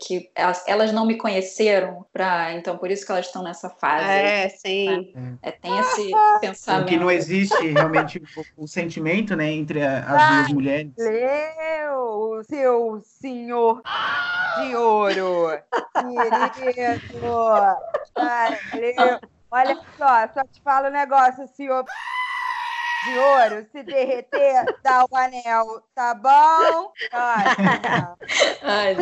que 0.00 0.30
elas, 0.34 0.62
elas 0.68 0.92
não 0.92 1.06
me 1.06 1.16
conheceram, 1.16 2.04
pra, 2.12 2.52
então 2.52 2.76
por 2.76 2.90
isso 2.90 3.04
que 3.06 3.10
elas 3.10 3.26
estão 3.26 3.42
nessa 3.42 3.70
fase. 3.70 4.04
É, 4.04 4.48
sim. 4.50 5.12
Né? 5.14 5.38
É, 5.42 5.50
tem 5.50 5.78
esse 5.78 6.10
pensamento. 6.40 6.88
Que 6.88 6.96
não 6.98 7.10
existe 7.10 7.66
realmente 7.68 8.22
o, 8.58 8.64
o 8.64 8.68
sentimento, 8.68 9.34
né, 9.34 9.50
entre 9.50 9.82
a, 9.82 9.98
as 10.00 10.28
duas 10.36 10.52
mulheres. 10.52 10.92
Leu, 10.98 12.42
seu 12.44 13.00
senhor 13.02 13.82
de 14.60 14.76
ouro, 14.76 15.58
querido. 16.54 17.26
Valeu. 18.14 19.20
Olha 19.48 19.76
só, 19.96 20.28
só 20.34 20.42
te 20.42 20.60
falo 20.62 20.88
um 20.88 20.90
negócio, 20.90 21.48
senhor 21.56 21.84
de 23.06 23.18
ouro, 23.18 23.66
se 23.70 23.82
derreter, 23.84 24.64
dá 24.82 25.04
o 25.08 25.16
anel, 25.16 25.82
tá 25.94 26.14
bom? 26.14 26.92
Olha. 27.12 28.16
Ai, 28.62 28.96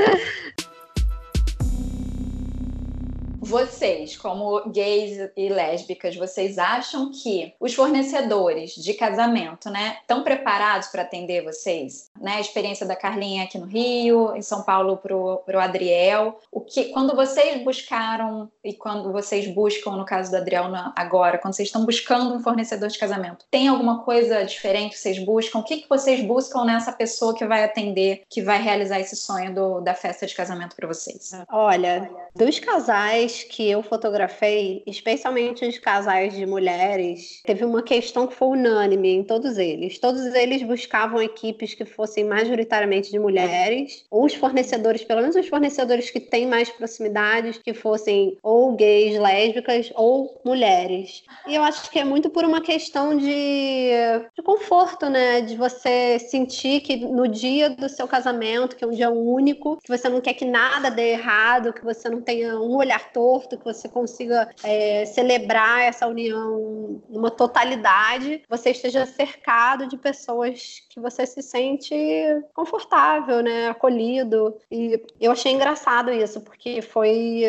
vocês, 3.45 4.17
como 4.17 4.69
gays 4.71 5.31
e 5.37 5.49
lésbicas, 5.49 6.17
vocês 6.17 6.59
acham 6.59 7.11
que 7.11 7.55
os 7.61 7.75
fornecedores 7.75 8.75
de 8.75 8.95
casamento, 8.95 9.71
né, 9.71 9.99
estão 10.01 10.25
preparados 10.25 10.89
para 10.89 11.03
atender 11.03 11.45
vocês? 11.45 12.11
Né, 12.19 12.37
a 12.37 12.41
experiência 12.41 12.87
da 12.87 12.97
Carlinha 12.97 13.45
aqui 13.45 13.59
no 13.59 13.67
Rio, 13.67 14.35
em 14.35 14.43
São 14.43 14.63
Paulo 14.63 14.97
pro, 14.97 15.43
pro 15.45 15.61
Adriel. 15.61 16.41
O 16.51 16.61
que, 16.61 16.85
quando 16.87 17.15
vocês 17.15 17.63
buscaram 17.63 18.51
e 18.65 18.73
quando 18.73 19.13
vocês 19.13 19.47
buscam, 19.47 19.93
no 19.93 20.05
caso 20.05 20.31
do 20.31 20.39
Adriel 20.39 20.65
agora, 20.97 21.39
quando 21.39 21.55
vocês 21.55 21.69
estão 21.69 21.85
buscando 21.85 22.35
um 22.35 22.41
fornecedor 22.41 22.89
de 22.89 22.99
casamento, 22.99 23.45
tem 23.51 23.69
alguma 23.69 24.03
coisa 24.03 24.43
diferente 24.45 24.93
que 24.93 24.99
vocês 24.99 25.19
buscam? 25.19 25.59
O 25.59 25.65
que, 25.65 25.83
que 25.83 25.89
vocês 25.89 26.25
buscam 26.25 26.65
nessa 26.65 26.93
pessoa 26.93 27.35
que 27.35 27.45
vai 27.45 27.63
atender, 27.63 28.23
que 28.31 28.41
vai 28.41 28.61
realizar 28.61 29.01
esse 29.01 29.17
sonho 29.17 29.55
do, 29.55 29.81
da 29.81 29.95
festa 29.95 30.27
de 30.27 30.35
casamento 30.35 30.75
para 30.75 30.89
vocês? 30.89 31.33
Olha, 31.51 32.11
dos 32.35 32.59
casais 32.59 33.34
que 33.43 33.69
eu 33.69 33.83
fotografei, 33.83 34.83
especialmente 34.87 35.67
os 35.67 35.79
casais 35.79 36.35
de 36.35 36.47
mulheres, 36.47 37.41
teve 37.45 37.65
uma 37.65 37.83
questão 37.83 38.27
que 38.27 38.35
foi 38.35 38.49
unânime 38.49 39.11
em 39.11 39.25
todos 39.25 39.59
eles. 39.59 39.99
Todos 39.99 40.23
eles 40.35 40.63
buscavam 40.63 41.21
equipes 41.21 41.75
que 41.75 41.85
fossem 41.85 42.25
majoritariamente 42.25 43.11
de 43.11 43.19
mulheres, 43.19 44.05
ou 44.11 44.25
os 44.25 44.35
fornecedores, 44.35 45.03
pelo 45.03 45.21
menos 45.21 45.37
os 45.37 45.49
fornecedores 45.49 46.11
que 46.11 46.21
têm 46.21 46.47
mais 46.47 46.71
proximidades, 46.71 47.59
que 47.59 47.75
fossem 47.75 48.39
ou 48.43 48.73
gays, 48.77 49.19
lésbicas 49.19 49.91
ou 49.95 50.41
mulheres. 50.45 51.25
E 51.47 51.55
eu 51.55 51.63
acho 51.63 51.91
que 51.91 51.99
é 51.99 52.05
muito 52.05 52.31
por 52.31 52.45
uma 52.45 52.61
questão 52.61 53.17
de, 53.17 53.91
de 54.37 54.43
conforto, 54.43 55.09
né? 55.09 55.41
De 55.41 55.57
você 55.57 56.19
sentir 56.19 56.81
que 56.81 56.97
no 56.97 57.27
dia 57.27 57.71
do 57.71 57.89
seu 57.89 58.07
casamento, 58.07 58.77
que 58.77 58.85
é 58.85 58.87
um 58.87 58.93
dia 58.93 59.11
único, 59.11 59.79
que 59.83 59.89
você 59.89 60.09
não 60.09 60.21
quer 60.21 60.35
que 60.35 60.45
nada 60.45 60.91
dê 60.91 61.13
errado, 61.13 61.73
que 61.73 61.85
você 61.85 62.09
não 62.09 62.21
tenha 62.21 62.59
um 62.59 62.77
olhar 62.77 63.13
todo 63.13 63.24
que 63.59 63.65
você 63.65 63.89
consiga 63.89 64.49
é, 64.63 65.05
celebrar 65.07 65.83
essa 65.83 66.07
união 66.07 67.01
numa 67.09 67.31
totalidade, 67.31 68.43
você 68.49 68.71
esteja 68.71 69.07
cercado 69.07 69.87
de 69.87 69.97
pessoas 69.97 70.83
que 70.91 71.01
você 71.01 71.27
se 71.27 71.43
sente 71.43 71.95
confortável, 72.55 73.43
né, 73.43 73.69
acolhido. 73.69 74.57
E 74.71 75.01
eu 75.21 75.33
achei 75.33 75.53
engraçado 75.53 76.13
isso, 76.13 76.41
porque 76.41 76.83
foi 76.83 77.43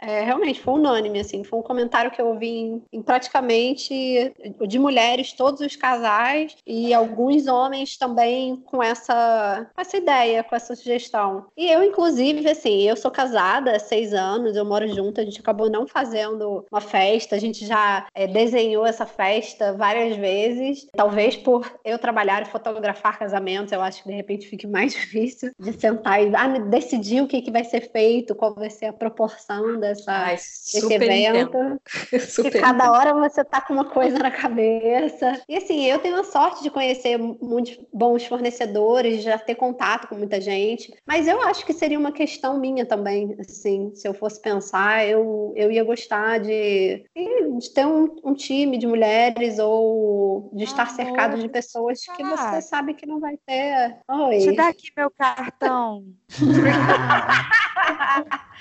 é, 0.00 0.22
realmente 0.22 0.60
foi 0.60 0.74
unânime, 0.74 1.20
assim, 1.20 1.44
foi 1.44 1.58
um 1.58 1.62
comentário 1.62 2.10
que 2.10 2.20
eu 2.20 2.28
ouvi 2.28 2.48
em, 2.48 2.82
em 2.92 3.02
praticamente 3.02 4.32
de 4.66 4.78
mulheres, 4.78 5.32
todos 5.32 5.60
os 5.60 5.76
casais 5.76 6.56
e 6.66 6.92
alguns 6.92 7.46
homens 7.46 7.96
também 7.96 8.56
com 8.56 8.82
essa, 8.82 9.70
essa 9.76 9.96
ideia, 9.96 10.42
com 10.42 10.54
essa 10.54 10.74
sugestão. 10.74 11.46
E 11.56 11.70
eu, 11.70 11.82
inclusive, 11.82 12.48
assim, 12.48 12.82
eu 12.82 12.96
sou 12.96 13.10
casada 13.10 13.76
há 13.76 13.78
seis 13.78 14.12
anos, 14.12 14.56
eu 14.56 14.64
moro 14.64 14.88
junto, 14.88 15.21
a 15.22 15.24
gente 15.24 15.40
acabou 15.40 15.70
não 15.70 15.86
fazendo 15.86 16.66
uma 16.70 16.80
festa, 16.80 17.36
a 17.36 17.38
gente 17.38 17.66
já 17.66 18.06
é, 18.14 18.26
desenhou 18.26 18.86
essa 18.86 19.06
festa 19.06 19.72
várias 19.72 20.16
vezes. 20.16 20.86
Talvez 20.94 21.36
por 21.36 21.70
eu 21.84 21.98
trabalhar 21.98 22.42
e 22.42 22.46
fotografar 22.46 23.18
casamentos, 23.18 23.72
eu 23.72 23.82
acho 23.82 24.02
que 24.02 24.08
de 24.08 24.14
repente 24.14 24.46
fique 24.46 24.66
mais 24.66 24.92
difícil 24.94 25.52
de 25.58 25.72
sentar 25.72 26.22
e 26.22 26.34
ah, 26.34 26.58
decidir 26.58 27.22
o 27.22 27.26
que, 27.26 27.42
que 27.42 27.50
vai 27.50 27.64
ser 27.64 27.90
feito, 27.90 28.34
qual 28.34 28.54
vai 28.54 28.70
ser 28.70 28.86
a 28.86 28.92
proporção 28.92 29.78
dessa, 29.78 30.12
Ai, 30.12 30.36
desse 30.36 30.92
evento. 30.92 31.58
Super 32.28 32.60
cada 32.60 32.92
hora 32.92 33.14
você 33.14 33.44
tá 33.44 33.60
com 33.60 33.72
uma 33.72 33.84
coisa 33.84 34.18
na 34.18 34.30
cabeça. 34.30 35.40
E 35.48 35.56
assim, 35.56 35.84
eu 35.84 35.98
tenho 35.98 36.16
a 36.16 36.24
sorte 36.24 36.62
de 36.62 36.70
conhecer 36.70 37.18
muitos 37.18 37.78
bons 37.92 38.24
fornecedores, 38.26 39.22
já 39.22 39.38
ter 39.38 39.54
contato 39.54 40.08
com 40.08 40.14
muita 40.14 40.40
gente, 40.40 40.92
mas 41.06 41.26
eu 41.26 41.40
acho 41.42 41.64
que 41.64 41.72
seria 41.72 41.98
uma 41.98 42.12
questão 42.12 42.58
minha 42.58 42.86
também, 42.86 43.36
assim, 43.38 43.92
se 43.94 44.06
eu 44.06 44.14
fosse 44.14 44.40
pensar, 44.40 45.06
eu, 45.12 45.52
eu 45.56 45.70
ia 45.70 45.84
gostar 45.84 46.38
de, 46.38 47.04
de 47.14 47.74
ter 47.74 47.86
um, 47.86 48.16
um 48.24 48.34
time 48.34 48.78
de 48.78 48.86
mulheres 48.86 49.58
ou 49.58 50.50
de 50.52 50.64
estar 50.64 50.84
ah, 50.84 50.86
cercado 50.86 51.38
de 51.38 51.48
pessoas 51.48 52.00
que 52.16 52.24
você 52.24 52.62
sabe 52.62 52.94
que 52.94 53.06
não 53.06 53.20
vai 53.20 53.36
ter. 53.46 53.98
Oi. 54.08 54.38
Te 54.38 54.56
dá 54.56 54.68
aqui 54.68 54.90
meu 54.96 55.10
cartão. 55.10 56.04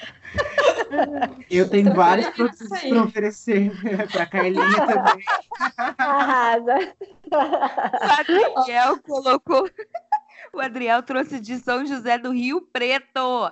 Eu 1.49 1.69
tenho 1.69 1.93
vários 1.93 2.27
produtos 2.29 2.67
para 2.67 3.03
oferecer 3.03 3.71
para 4.11 4.23
a 4.23 4.25
Carlinha 4.25 4.63
também. 4.87 5.23
Arrasa. 5.97 6.93
O 7.31 8.19
Adriel 8.19 8.99
colocou 9.03 9.69
o 10.53 10.59
Adriel 10.59 11.01
trouxe 11.03 11.39
de 11.39 11.57
São 11.59 11.85
José 11.85 12.17
do 12.17 12.31
Rio 12.31 12.61
Preto 12.61 13.51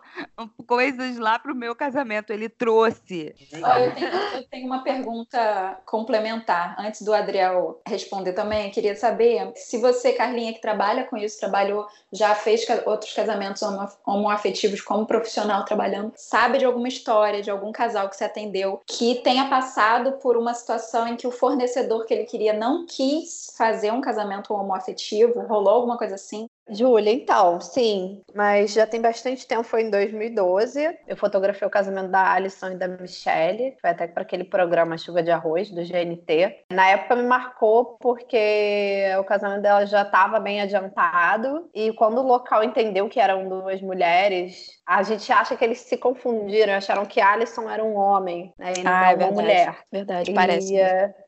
coisas 0.67 1.17
lá 1.17 1.39
para 1.39 1.51
o 1.51 1.55
meu 1.55 1.75
casamento. 1.75 2.31
Ele 2.31 2.49
trouxe. 2.49 3.35
eu, 3.51 3.95
tenho, 3.95 4.07
eu, 4.07 4.43
tenho, 4.49 4.65
uma 4.65 4.83
pergunta 4.83 5.79
complementar. 5.85 6.75
Antes 6.77 7.01
do 7.01 7.13
Adriel 7.13 7.81
responder 7.87 8.33
também, 8.33 8.69
queria 8.69 8.95
saber 8.95 9.51
se 9.55 9.77
você, 9.77 10.13
Carlinha, 10.13 10.53
que 10.53 10.61
trabalha 10.61 11.05
com 11.05 11.17
isso, 11.17 11.39
trabalhou, 11.39 11.87
já 12.11 12.35
fez 12.35 12.65
outros 12.85 13.13
casamentos 13.13 13.61
homoafetivos 14.05 14.81
como 14.81 15.05
profissional 15.05 15.63
trabalhando, 15.65 16.11
sabe 16.15 16.57
de 16.57 16.65
alguma 16.65 16.87
história, 16.87 17.41
de 17.41 17.49
algum 17.49 17.71
casal 17.71 18.09
que 18.09 18.15
você 18.15 18.25
atendeu 18.25 18.81
que 18.85 19.15
tenha 19.15 19.47
passado 19.47 20.13
por 20.13 20.35
uma 20.35 20.53
situação 20.53 21.07
em 21.07 21.15
que 21.15 21.27
o 21.27 21.31
fornecedor 21.31 22.05
que 22.05 22.13
ele 22.13 22.25
queria 22.25 22.53
não 22.53 22.85
quis 22.85 23.53
fazer 23.57 23.91
um 23.91 24.01
casamento 24.01 24.53
homoafetivo? 24.53 25.41
Rolou 25.41 25.75
alguma 25.75 25.97
coisa 25.97 26.15
assim? 26.15 26.48
Júlia, 26.69 27.11
então, 27.11 27.59
sim, 27.59 28.21
mas 28.35 28.73
já 28.73 28.85
tem 28.85 29.01
bastante 29.01 29.47
tempo, 29.47 29.63
foi 29.63 29.83
em 29.83 29.89
2012. 29.89 30.97
Eu 31.07 31.17
fotografei 31.17 31.67
o 31.67 31.71
casamento 31.71 32.09
da 32.09 32.31
Alison 32.33 32.71
e 32.71 32.75
da 32.75 32.87
Michelle, 32.87 33.75
foi 33.81 33.89
até 33.89 34.07
para 34.07 34.23
aquele 34.23 34.43
programa 34.43 34.97
Chuva 34.97 35.23
de 35.23 35.31
Arroz, 35.31 35.69
do 35.69 35.81
GNT. 35.83 36.65
Na 36.71 36.89
época 36.89 37.15
me 37.15 37.23
marcou 37.23 37.97
porque 37.99 39.03
o 39.19 39.23
casamento 39.23 39.61
dela 39.61 39.85
já 39.85 40.03
estava 40.03 40.39
bem 40.39 40.61
adiantado, 40.61 41.69
e 41.73 41.91
quando 41.93 42.19
o 42.19 42.27
local 42.27 42.63
entendeu 42.63 43.09
que 43.09 43.19
eram 43.19 43.49
duas 43.49 43.81
mulheres, 43.81 44.78
a 44.91 45.03
gente 45.03 45.31
acha 45.31 45.55
que 45.55 45.63
eles 45.63 45.81
se 45.81 45.95
confundiram, 45.97 46.73
acharam 46.73 47.05
que 47.05 47.21
Alison 47.21 47.69
era 47.69 47.85
um 47.85 47.95
homem, 47.95 48.51
né? 48.57 48.73
E 48.75 48.83
não 48.83 48.91
Ah, 48.91 48.95
é 48.95 49.07
uma 49.09 49.17
verdade. 49.17 49.33
mulher. 49.33 49.77
Verdade, 49.91 50.31
E, 50.31 50.33
parece. 50.33 50.73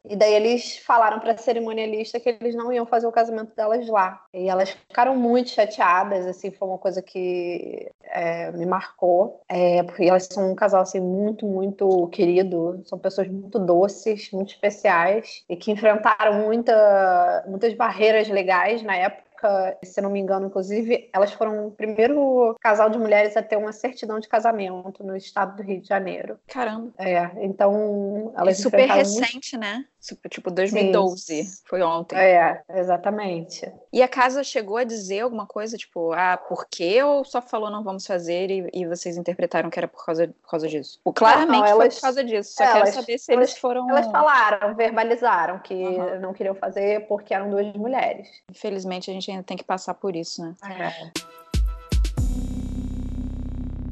E 0.10 0.16
daí 0.16 0.34
eles 0.34 0.80
falaram 0.80 1.20
para 1.20 1.34
a 1.34 1.38
cerimonialista 1.38 2.20
que 2.20 2.30
eles 2.42 2.56
não 2.56 2.74
iam 2.74 2.88
fazer 2.88 3.06
o 3.06 3.12
casamento 3.12 3.56
delas 3.56 3.88
lá. 3.88 4.20
E 4.34 4.50
elas 4.50 4.72
ficaram 4.72 5.16
muito 5.16 5.52
chateadas, 5.52 6.26
assim, 6.26 6.50
foi 6.50 6.68
uma 6.68 6.80
coisa 6.80 7.04
que 7.04 7.88
eh, 8.06 8.52
me 8.54 8.66
marcou, 8.66 9.42
eh, 9.48 9.84
porque 9.84 10.06
elas 10.06 10.28
são 10.32 10.52
um 10.52 10.56
casal 10.56 10.82
assim 10.82 11.00
muito, 11.00 11.46
muito 11.46 12.08
querido, 12.08 12.82
são 12.86 12.98
pessoas 12.98 13.28
muito 13.28 13.60
doces, 13.60 14.32
muito 14.32 14.50
especiais 14.50 15.44
e 15.48 15.56
que 15.56 15.72
enfrentaram 15.72 16.34
muita, 16.34 17.44
muitas 17.48 17.76
barreiras 17.76 18.28
legais 18.28 18.82
na 18.82 18.98
época 19.42 19.78
se 19.84 20.00
não 20.02 20.10
me 20.10 20.20
engano, 20.20 20.48
inclusive, 20.48 21.10
elas 21.14 21.32
foram 21.34 21.68
o 21.68 21.72
primeiro 21.72 22.56
casal 22.60 22.90
de 22.90 22.98
mulheres 22.98 23.36
a 23.36 23.42
ter 23.42 23.58
uma 23.58 23.72
certidão 23.72 24.20
de 24.20 24.28
casamento 24.28 25.04
no 25.04 25.16
estado 25.16 25.56
do 25.58 25.64
Rio 25.64 25.82
de 25.82 25.88
Janeiro. 25.88 26.38
Caramba. 26.48 26.92
É, 26.98 27.32
então 27.44 28.32
É 28.36 28.42
elas 28.42 28.58
super 28.58 28.80
enfrentaram 28.80 29.10
muito- 29.10 29.20
recente, 29.24 29.58
né? 29.58 29.86
Tipo, 30.30 30.50
2012. 30.50 31.62
Foi 31.66 31.82
ontem. 31.84 32.18
É, 32.18 32.64
exatamente. 32.70 33.72
E 33.94 34.02
a 34.02 34.08
casa 34.08 34.44
chegou 34.44 34.78
a 34.78 34.84
dizer 34.84 35.20
alguma 35.20 35.46
coisa, 35.46 35.78
tipo, 35.78 36.12
ah, 36.14 36.38
por 36.38 36.66
quê? 36.68 37.04
Ou 37.04 37.24
só 37.24 37.40
falou 37.42 37.70
não 37.70 37.84
vamos 37.84 38.06
fazer 38.08 38.50
e, 38.50 38.70
e 38.74 38.88
vocês 38.88 39.16
interpretaram 39.16 39.70
que 39.70 39.78
era 39.80 39.88
por 39.88 40.04
causa, 40.04 40.28
por 40.28 40.50
causa 40.50 40.68
disso? 40.68 41.00
Ou, 41.06 41.14
claramente 41.14 41.52
não, 41.52 41.68
foi 41.68 41.70
elas- 41.86 41.96
por 41.96 42.02
causa 42.02 42.24
disso. 42.24 42.54
Só 42.56 42.64
elas- 42.64 42.90
quero 42.90 42.96
saber 42.96 43.18
se 43.20 43.32
eles 43.32 43.58
foram. 43.58 43.88
Elas 43.90 44.08
falaram, 44.08 44.76
verbalizaram 44.76 45.60
que 45.60 45.74
Aham. 45.98 46.20
não 46.20 46.34
queriam 46.34 46.56
fazer 46.56 47.08
porque 47.08 47.34
eram 47.34 47.50
duas 47.52 47.72
mulheres. 47.74 48.28
Infelizmente, 48.50 49.12
a 49.12 49.14
gente 49.14 49.30
ainda 49.30 49.44
tem 49.44 49.56
que 49.58 49.64
passar 49.64 49.94
por 49.94 50.16
isso, 50.16 50.42
né? 50.42 50.56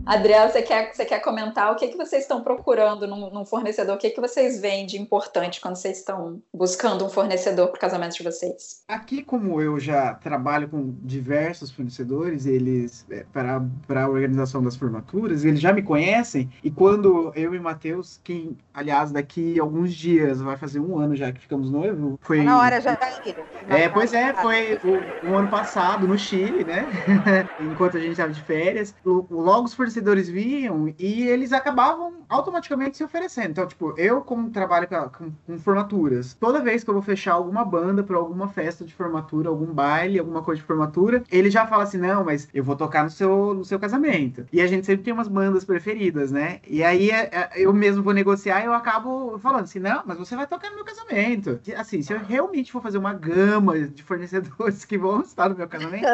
Adriana, 0.09 0.49
você 0.49 0.63
quer, 0.63 0.91
você 0.91 1.05
quer 1.05 1.19
comentar 1.19 1.71
o 1.71 1.75
que, 1.75 1.87
que 1.87 1.95
vocês 1.95 2.23
estão 2.23 2.41
procurando 2.41 3.05
num, 3.05 3.29
num 3.29 3.45
fornecedor? 3.45 3.95
O 3.95 3.99
que, 3.99 4.09
que 4.09 4.19
vocês 4.19 4.59
veem 4.59 4.87
de 4.87 4.99
importante 4.99 5.61
quando 5.61 5.75
vocês 5.75 5.99
estão 5.99 6.41
buscando 6.51 7.05
um 7.05 7.09
fornecedor 7.09 7.67
para 7.67 7.77
o 7.77 7.79
casamento 7.79 8.15
de 8.15 8.23
vocês? 8.23 8.81
Aqui, 8.87 9.21
como 9.21 9.61
eu 9.61 9.79
já 9.79 10.15
trabalho 10.15 10.67
com 10.67 10.95
diversos 11.03 11.69
fornecedores, 11.69 12.47
eles, 12.47 13.05
é, 13.11 13.23
para, 13.31 13.61
para 13.85 14.05
a 14.05 14.09
organização 14.09 14.63
das 14.63 14.75
formaturas, 14.75 15.45
eles 15.45 15.59
já 15.59 15.71
me 15.71 15.83
conhecem. 15.83 16.49
E 16.63 16.71
quando 16.71 17.31
eu 17.35 17.53
e 17.53 17.59
Matheus, 17.59 18.19
que, 18.23 18.57
aliás, 18.73 19.11
daqui 19.11 19.59
a 19.59 19.63
alguns 19.63 19.93
dias, 19.93 20.41
vai 20.41 20.57
fazer 20.57 20.79
um 20.79 20.97
ano 20.97 21.15
já 21.15 21.31
que 21.31 21.39
ficamos 21.39 21.69
noivos, 21.69 22.17
foi. 22.21 22.39
Tá 22.39 22.43
na 22.45 22.59
hora 22.59 22.81
já 22.81 22.97
ir. 23.27 23.35
É, 23.69 23.87
pois 23.87 24.11
é, 24.15 24.33
foi 24.33 24.79
o, 24.83 25.29
o 25.29 25.37
ano 25.37 25.49
passado 25.49 26.07
no 26.07 26.17
Chile, 26.17 26.63
né? 26.63 26.87
Enquanto 27.61 27.97
a 27.97 27.99
gente 27.99 28.13
estava 28.13 28.33
de 28.33 28.41
férias, 28.41 28.95
logo 29.05 29.65
os 29.65 29.75
fornecedores 29.75 29.98
vinham 30.29 30.93
e 30.97 31.23
eles 31.23 31.53
acabavam 31.53 32.18
automaticamente 32.29 32.97
se 32.97 33.03
oferecendo. 33.03 33.49
Então, 33.51 33.67
tipo, 33.67 33.93
eu 33.97 34.21
como 34.21 34.49
trabalho 34.51 34.87
com, 34.87 35.09
com- 35.09 35.31
com 35.47 35.59
formaturas, 35.59 36.33
toda 36.35 36.61
vez 36.61 36.83
que 36.83 36.89
eu 36.89 36.93
vou 36.93 37.03
fechar 37.03 37.33
alguma 37.33 37.65
banda 37.65 38.03
para 38.03 38.17
alguma 38.17 38.47
festa 38.47 38.85
de 38.85 38.93
formatura, 38.93 39.49
algum 39.49 39.65
baile, 39.73 40.19
alguma 40.19 40.41
coisa 40.43 40.61
de 40.61 40.67
formatura, 40.67 41.23
ele 41.31 41.49
já 41.49 41.65
fala 41.67 41.83
assim, 41.83 41.97
não, 41.97 42.23
mas 42.23 42.47
eu 42.53 42.63
vou 42.63 42.75
tocar 42.75 43.03
no 43.03 43.09
seu, 43.09 43.53
no 43.53 43.65
seu 43.65 43.79
casamento. 43.79 44.45
E 44.53 44.61
a 44.61 44.67
gente 44.67 44.85
sempre 44.85 45.03
tem 45.03 45.13
umas 45.13 45.27
bandas 45.27 45.65
preferidas, 45.65 46.31
né? 46.31 46.59
E 46.67 46.83
aí 46.83 47.09
é, 47.11 47.29
é, 47.31 47.49
eu 47.55 47.73
mesmo 47.73 48.03
vou 48.03 48.13
negociar 48.13 48.61
e 48.61 48.65
eu 48.65 48.73
acabo 48.73 49.37
falando 49.39 49.63
assim, 49.63 49.79
não, 49.79 50.03
mas 50.05 50.17
você 50.17 50.35
vai 50.35 50.47
tocar 50.47 50.69
no 50.69 50.75
meu 50.75 50.85
casamento. 50.85 51.59
Assim, 51.77 52.01
se 52.01 52.13
eu 52.13 52.19
realmente 52.19 52.71
for 52.71 52.81
fazer 52.81 52.97
uma 52.97 53.13
gama 53.13 53.79
de 53.87 54.03
fornecedores 54.03 54.85
que 54.85 54.97
vão 54.97 55.21
estar 55.21 55.49
no 55.49 55.55
meu 55.55 55.67
casamento, 55.67 56.05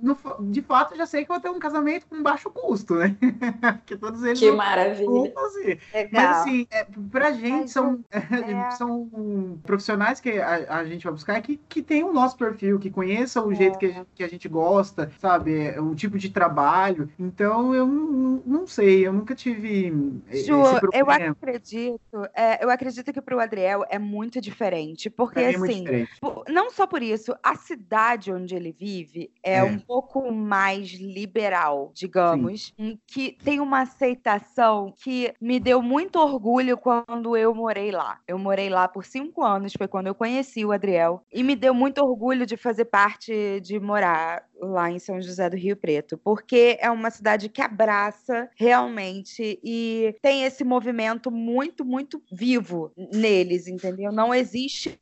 no 0.00 0.16
de 0.50 0.62
fato 0.62 0.92
eu 0.94 0.98
já 0.98 1.06
sei 1.06 1.24
que 1.24 1.30
eu 1.30 1.34
vou 1.34 1.42
ter 1.42 1.50
um 1.50 1.58
casamento 1.58 2.06
com 2.06 2.22
baixo 2.22 2.50
custo, 2.50 2.94
né? 2.96 3.16
Porque 3.78 3.96
todos 3.96 4.22
eles 4.22 4.38
Que 4.38 4.50
maravilha! 4.52 5.06
vão 5.12 5.32
fazer. 5.56 5.80
Legal. 5.92 6.10
Mas 6.12 6.36
assim, 6.38 6.66
é, 6.70 6.86
pra 7.10 7.32
gente 7.32 7.70
são, 7.70 8.04
é. 8.10 8.70
são 8.72 9.58
profissionais 9.62 10.20
que 10.20 10.38
a, 10.38 10.78
a 10.78 10.84
gente 10.84 11.04
vai 11.04 11.12
buscar 11.12 11.40
que, 11.40 11.60
que 11.68 11.82
tem 11.82 12.04
o 12.04 12.12
nosso 12.12 12.36
perfil, 12.36 12.78
que 12.78 12.90
conheçam 12.90 13.46
o 13.46 13.54
jeito 13.54 13.78
que 13.78 13.86
a, 13.86 13.90
gente, 13.90 14.06
que 14.14 14.24
a 14.24 14.28
gente 14.28 14.48
gosta, 14.48 15.10
sabe? 15.18 15.54
É, 15.68 15.80
O 15.80 15.94
tipo 15.94 16.18
de 16.18 16.30
trabalho. 16.30 17.10
Então 17.18 17.74
eu 17.74 17.86
não, 17.86 18.42
não 18.44 18.66
sei, 18.66 19.06
eu 19.06 19.12
nunca 19.12 19.34
tive 19.34 19.92
esse 20.30 20.46
Ju, 20.46 20.62
eu 20.92 21.10
acredito, 21.10 22.00
é, 22.34 22.64
eu 22.64 22.70
acredito 22.70 23.12
que 23.12 23.20
pro 23.20 23.40
Adriel 23.40 23.84
é 23.88 23.98
muito 23.98 24.40
diferente, 24.40 25.08
porque 25.10 25.40
é 25.40 25.48
assim, 25.54 25.82
diferente. 25.82 26.10
Não 26.48 26.70
só 26.70 26.86
por 26.86 27.02
isso, 27.02 27.34
a 27.42 27.54
cidade 27.56 28.32
onde 28.32 28.54
ele 28.54 28.72
vive 28.72 29.30
é, 29.42 29.56
É. 29.56 29.64
um 29.64 29.78
pouco 29.78 30.30
mais 30.32 30.88
liberal, 30.92 31.90
digamos, 31.94 32.72
em 32.78 32.98
que 33.06 33.36
tem 33.42 33.60
uma 33.60 33.80
aceitação 33.82 34.92
que 34.96 35.32
me 35.46 35.60
deu 35.60 35.80
muito 35.80 36.18
orgulho 36.18 36.76
quando 36.76 37.36
eu 37.36 37.54
morei 37.54 37.92
lá. 37.92 38.20
Eu 38.26 38.36
morei 38.36 38.68
lá 38.68 38.88
por 38.88 39.04
cinco 39.04 39.44
anos, 39.44 39.74
foi 39.78 39.86
quando 39.86 40.08
eu 40.08 40.14
conheci 40.14 40.64
o 40.64 40.72
Adriel, 40.72 41.22
e 41.32 41.44
me 41.44 41.54
deu 41.54 41.72
muito 41.72 41.98
orgulho 41.98 42.44
de 42.44 42.56
fazer 42.56 42.86
parte 42.86 43.60
de 43.60 43.78
morar 43.78 44.44
lá 44.60 44.90
em 44.90 44.98
São 44.98 45.20
José 45.20 45.48
do 45.48 45.56
Rio 45.56 45.76
Preto, 45.76 46.18
porque 46.18 46.76
é 46.80 46.90
uma 46.90 47.10
cidade 47.10 47.48
que 47.48 47.62
abraça 47.62 48.48
realmente 48.56 49.60
e 49.62 50.16
tem 50.20 50.44
esse 50.44 50.64
movimento 50.64 51.30
muito, 51.30 51.84
muito 51.84 52.20
vivo 52.32 52.92
neles, 53.12 53.68
entendeu? 53.68 54.10
Não 54.10 54.34
existe. 54.34 54.98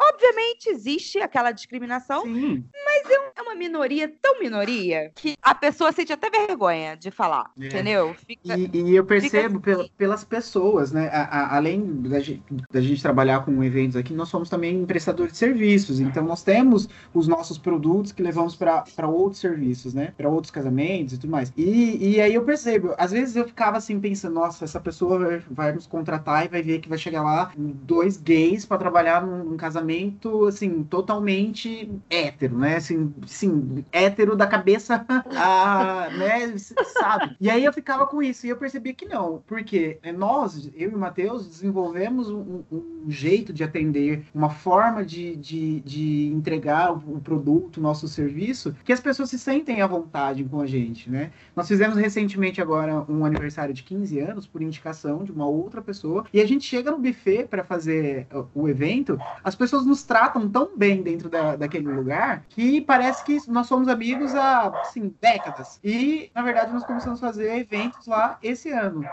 Obviamente 0.00 0.70
existe 0.70 1.18
aquela 1.20 1.52
discriminação, 1.52 2.22
Sim, 2.22 2.64
é 2.74 3.23
uma 3.54 3.58
minoria 3.58 4.12
tão 4.20 4.40
minoria 4.40 5.10
que 5.14 5.34
a 5.40 5.54
pessoa 5.54 5.92
sente 5.92 6.12
até 6.12 6.28
vergonha 6.30 6.96
de 6.96 7.10
falar, 7.10 7.50
É. 7.60 7.66
entendeu? 7.66 8.14
Fica. 8.26 8.56
E, 8.58 8.70
e 8.74 8.96
eu 8.96 9.04
percebo 9.04 9.54
assim. 9.54 9.60
pela- 9.60 9.88
pelas 9.96 10.24
pessoas, 10.24 10.92
né? 10.92 11.08
A- 11.12 11.22
a- 11.24 11.56
além 11.56 11.84
da 12.02 12.18
gente, 12.20 12.42
da 12.70 12.80
gente 12.80 13.00
trabalhar 13.00 13.44
com 13.44 13.62
eventos 13.62 13.96
aqui, 13.96 14.12
nós 14.12 14.28
somos 14.28 14.48
também 14.48 14.84
prestadores 14.84 15.32
de 15.32 15.38
serviços. 15.38 16.00
Então, 16.00 16.24
nós 16.24 16.42
temos 16.42 16.88
os 17.12 17.28
nossos 17.28 17.56
produtos 17.58 18.12
que 18.12 18.22
levamos 18.22 18.56
para 18.56 18.84
outros 19.08 19.40
serviços, 19.40 19.94
né? 19.94 20.12
Para 20.16 20.28
outros 20.28 20.50
casamentos 20.50 21.14
e 21.14 21.18
tudo 21.18 21.30
mais. 21.30 21.52
E, 21.56 22.14
e 22.14 22.20
aí 22.20 22.34
eu 22.34 22.42
percebo, 22.44 22.94
às 22.98 23.12
vezes 23.12 23.36
eu 23.36 23.46
ficava 23.46 23.76
assim 23.78 23.98
pensando, 24.00 24.34
nossa, 24.34 24.64
essa 24.64 24.80
pessoa 24.80 25.18
vai, 25.18 25.42
vai 25.50 25.72
nos 25.72 25.86
contratar 25.86 26.44
e 26.44 26.48
vai 26.48 26.62
ver 26.62 26.80
que 26.80 26.88
vai 26.88 26.98
chegar 26.98 27.22
lá 27.22 27.52
dois 27.56 28.16
gays 28.16 28.64
para 28.66 28.78
trabalhar 28.78 29.24
num, 29.24 29.44
num 29.44 29.56
casamento, 29.56 30.46
assim, 30.46 30.82
totalmente 30.84 31.90
hétero, 32.10 32.58
né? 32.58 32.76
Assim, 32.76 33.12
sim, 33.44 33.84
hétero 33.92 34.36
da 34.36 34.46
cabeça 34.46 35.04
a, 35.36 36.08
né, 36.10 36.54
sabe? 36.98 37.36
E 37.40 37.50
aí 37.50 37.64
eu 37.64 37.72
ficava 37.72 38.06
com 38.06 38.22
isso 38.22 38.46
e 38.46 38.50
eu 38.50 38.56
percebi 38.56 38.94
que 38.94 39.06
não, 39.06 39.42
porque 39.46 39.98
nós, 40.16 40.70
eu 40.74 40.90
e 40.90 40.94
o 40.94 40.98
Matheus, 40.98 41.46
desenvolvemos 41.46 42.30
um, 42.30 42.62
um- 42.70 42.94
jeito 43.06 43.52
de 43.52 43.62
atender, 43.62 44.24
uma 44.34 44.48
forma 44.48 45.04
de, 45.04 45.36
de, 45.36 45.80
de 45.80 46.26
entregar 46.28 46.92
o, 46.92 47.16
o 47.16 47.20
produto, 47.20 47.76
o 47.76 47.80
nosso 47.80 48.08
serviço, 48.08 48.74
que 48.84 48.92
as 48.92 49.00
pessoas 49.00 49.28
se 49.30 49.38
sentem 49.38 49.82
à 49.82 49.86
vontade 49.86 50.42
com 50.44 50.60
a 50.60 50.66
gente, 50.66 51.10
né? 51.10 51.30
Nós 51.54 51.68
fizemos 51.68 51.96
recentemente 51.96 52.60
agora 52.62 53.04
um 53.08 53.24
aniversário 53.24 53.74
de 53.74 53.82
15 53.82 54.18
anos 54.20 54.46
por 54.46 54.62
indicação 54.62 55.22
de 55.22 55.32
uma 55.32 55.46
outra 55.46 55.82
pessoa 55.82 56.24
e 56.32 56.40
a 56.40 56.46
gente 56.46 56.64
chega 56.64 56.90
no 56.90 56.98
buffet 56.98 57.46
para 57.46 57.62
fazer 57.64 58.26
uh, 58.32 58.46
o 58.54 58.68
evento, 58.68 59.18
as 59.42 59.54
pessoas 59.54 59.84
nos 59.84 60.02
tratam 60.02 60.48
tão 60.48 60.70
bem 60.76 61.02
dentro 61.02 61.28
da, 61.28 61.56
daquele 61.56 61.88
lugar 61.88 62.44
que 62.48 62.80
parece 62.80 63.24
que 63.24 63.33
nós 63.48 63.66
somos 63.66 63.88
amigos 63.88 64.34
há, 64.34 64.68
assim, 64.80 65.14
décadas. 65.20 65.78
E, 65.82 66.30
na 66.34 66.42
verdade, 66.42 66.72
nós 66.72 66.84
começamos 66.84 67.22
a 67.22 67.26
fazer 67.26 67.56
eventos 67.58 68.06
lá 68.06 68.38
esse 68.42 68.70
ano. 68.70 69.04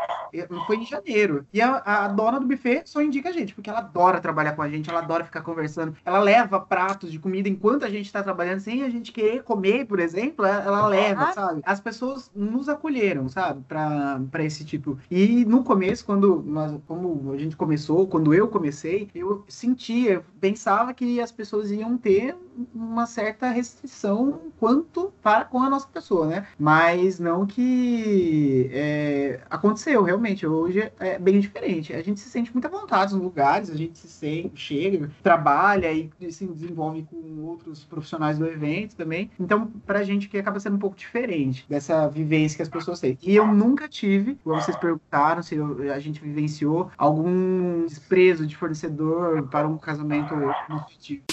Foi 0.67 0.77
em 0.77 0.85
janeiro. 0.85 1.45
E 1.53 1.61
a, 1.61 1.77
a 1.85 2.07
dona 2.07 2.39
do 2.39 2.47
buffet 2.47 2.83
só 2.85 3.01
indica 3.01 3.29
a 3.29 3.31
gente, 3.31 3.53
porque 3.53 3.69
ela 3.69 3.79
adora 3.79 4.19
trabalhar 4.21 4.53
com 4.53 4.61
a 4.61 4.69
gente, 4.69 4.89
ela 4.89 4.99
adora 4.99 5.25
ficar 5.25 5.41
conversando. 5.41 5.95
Ela 6.05 6.19
leva 6.19 6.59
pratos 6.59 7.11
de 7.11 7.19
comida 7.19 7.49
enquanto 7.49 7.83
a 7.85 7.89
gente 7.89 8.05
está 8.05 8.23
trabalhando, 8.23 8.59
sem 8.59 8.83
a 8.83 8.89
gente 8.89 9.11
querer 9.11 9.43
comer, 9.43 9.85
por 9.85 9.99
exemplo, 9.99 10.45
ela, 10.45 10.87
leva, 10.87 11.23
Ah. 11.23 11.33
sabe? 11.33 11.61
As 11.65 11.79
pessoas 11.79 12.31
nos 12.35 12.67
acolheram, 12.69 13.27
sabe? 13.29 13.63
Pra 13.67 14.43
esse 14.43 14.63
tipo. 14.65 14.97
E 15.09 15.45
no 15.45 15.63
começo, 15.63 16.05
quando 16.05 16.41
nós, 16.45 16.73
como 16.87 17.31
a 17.33 17.37
gente 17.37 17.55
começou, 17.55 18.07
quando 18.07 18.33
eu 18.33 18.47
comecei, 18.47 19.09
eu 19.13 19.43
sentia, 19.47 20.13
eu 20.13 20.25
pensava 20.39 20.93
que 20.93 21.19
as 21.21 21.31
pessoas 21.31 21.71
iam 21.71 21.97
ter 21.97 22.35
uma 22.73 23.05
certa 23.05 23.49
restrição 23.49 24.10
preocupação 24.11 24.51
quanto 24.59 25.11
para 25.23 25.45
com 25.45 25.59
a 25.63 25.69
nossa 25.69 25.87
pessoa, 25.87 26.27
né? 26.27 26.45
Mas 26.59 27.19
não 27.19 27.47
que 27.47 28.69
é, 28.71 29.39
aconteceu, 29.49 30.03
realmente. 30.03 30.45
Hoje 30.45 30.91
é 30.99 31.17
bem 31.17 31.39
diferente. 31.39 31.93
A 31.93 32.01
gente 32.03 32.19
se 32.19 32.29
sente 32.29 32.53
muito 32.53 32.65
à 32.65 32.69
vontade 32.69 33.13
nos 33.13 33.23
lugares, 33.23 33.71
a 33.71 33.75
gente 33.75 33.97
se 33.97 34.07
sente, 34.07 34.61
chega, 34.61 35.09
trabalha 35.23 35.91
e 35.91 36.11
se 36.29 36.45
desenvolve 36.45 37.07
com 37.09 37.43
outros 37.43 37.83
profissionais 37.83 38.37
do 38.37 38.45
evento 38.45 38.95
também. 38.95 39.31
Então, 39.39 39.67
pra 39.85 40.03
gente 40.03 40.29
que 40.29 40.37
acaba 40.37 40.59
sendo 40.59 40.75
um 40.75 40.79
pouco 40.79 40.95
diferente 40.95 41.65
dessa 41.67 42.07
vivência 42.07 42.57
que 42.57 42.63
as 42.63 42.69
pessoas 42.69 42.99
têm. 42.99 43.17
E 43.23 43.35
eu 43.35 43.47
nunca 43.47 43.87
tive, 43.87 44.37
vocês 44.45 44.77
perguntaram, 44.77 45.41
se 45.41 45.55
eu, 45.55 45.91
a 45.91 45.99
gente 45.99 46.21
vivenciou 46.21 46.91
algum 46.97 47.85
desprezo 47.85 48.45
de 48.45 48.55
fornecedor 48.55 49.47
para 49.47 49.67
um 49.67 49.77
casamento 49.77 50.35
afetivo. 50.69 51.23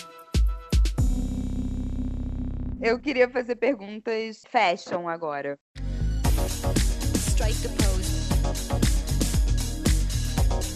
Eu 2.80 2.98
queria 2.98 3.28
fazer 3.28 3.56
perguntas 3.56 4.42
fashion 4.48 5.08
agora. 5.08 5.58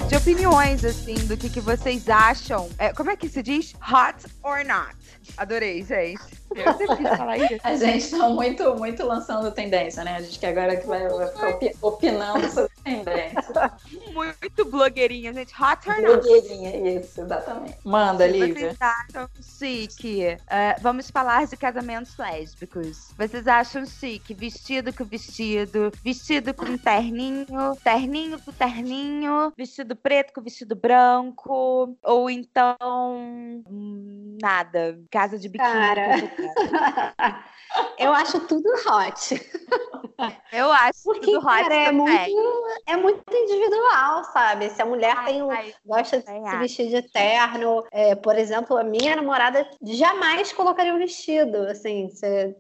De 0.09 0.17
opiniões, 0.17 0.85
assim, 0.85 1.15
do 1.27 1.37
que, 1.37 1.49
que 1.49 1.61
vocês 1.61 2.09
acham. 2.09 2.69
É, 2.77 2.93
como 2.93 3.11
é 3.11 3.17
que 3.17 3.29
se 3.29 3.41
diz? 3.41 3.73
Hot 3.75 4.27
or 4.43 4.65
not? 4.65 4.97
Adorei, 5.37 5.85
gente. 5.85 6.42
Eu 6.57 6.73
sempre 6.75 6.97
quis 6.97 7.09
falar 7.17 7.37
isso. 7.39 7.61
A 7.63 7.77
gente 7.77 8.11
tá 8.11 8.29
muito, 8.29 8.75
muito 8.77 9.05
lançando 9.07 9.51
tendência, 9.53 10.05
né? 10.05 10.17
A 10.17 10.21
gente 10.21 10.39
que 10.39 10.47
agora 10.47 10.77
que 10.77 10.87
vai, 10.87 11.09
vai 11.09 11.27
ficar 11.29 11.49
opi- 11.51 11.77
opinando 11.81 12.49
sobre 12.51 12.71
tendência. 12.85 13.73
Muito 14.15 14.65
blogueirinha, 14.67 15.33
gente. 15.33 15.53
Hot 15.55 15.89
or 15.89 16.01
not? 16.01 16.27
Blogueirinha, 16.27 16.99
isso, 16.99 17.21
exatamente. 17.21 17.77
Manda, 17.85 18.27
Lívia. 18.27 18.55
Vocês 18.55 18.77
acham 18.81 19.29
chique? 19.41 20.23
É, 20.49 20.77
vamos 20.81 21.11
falar 21.11 21.47
de 21.47 21.57
casamentos 21.57 22.17
lésbicos. 22.17 23.13
Vocês 23.17 23.47
acham 23.47 23.85
chique? 23.87 24.35
Vestido 24.35 24.93
com 24.93 25.05
vestido, 25.05 25.91
vestido 26.05 26.53
com 26.55 26.77
terninho, 26.77 27.47
terninho 27.83 28.39
com 28.41 28.53
terninho, 28.53 29.53
vestido 29.57 29.95
preto 29.97 30.33
com 30.33 30.43
vestido 30.43 30.75
branco, 30.75 31.97
ou 32.03 32.31
então 32.31 32.77
hum, 33.69 34.37
nada. 34.41 34.99
Casa 35.11 35.39
de 35.39 35.49
biquíni. 35.49 35.71
Cara. 35.71 36.17
Eu 37.99 38.13
acho 38.13 38.41
tudo 38.41 38.69
hot. 38.87 39.35
Eu 40.53 40.71
acho 40.73 41.03
Porque, 41.05 41.41
cara, 41.41 41.75
é 41.75 41.93
muito, 41.93 42.65
é 42.87 42.97
muito 42.97 43.23
individual, 43.35 44.25
sabe? 44.25 44.71
Se 44.71 44.81
a 44.83 44.87
mulher 44.87 45.25
tem 45.25 45.43
um, 45.43 45.51
Ai, 45.51 45.75
gosta 45.85 46.19
de 46.19 46.25
se 46.25 46.57
vestir 46.57 46.89
de 46.89 47.03
terno, 47.03 47.85
é, 47.91 48.15
por 48.15 48.37
exemplo, 48.37 48.77
a 48.77 48.85
minha 48.85 49.17
namorada 49.17 49.69
jamais 49.83 50.53
colocaria 50.53 50.95
um 50.95 50.99
vestido, 50.99 51.59
assim, 51.69 52.09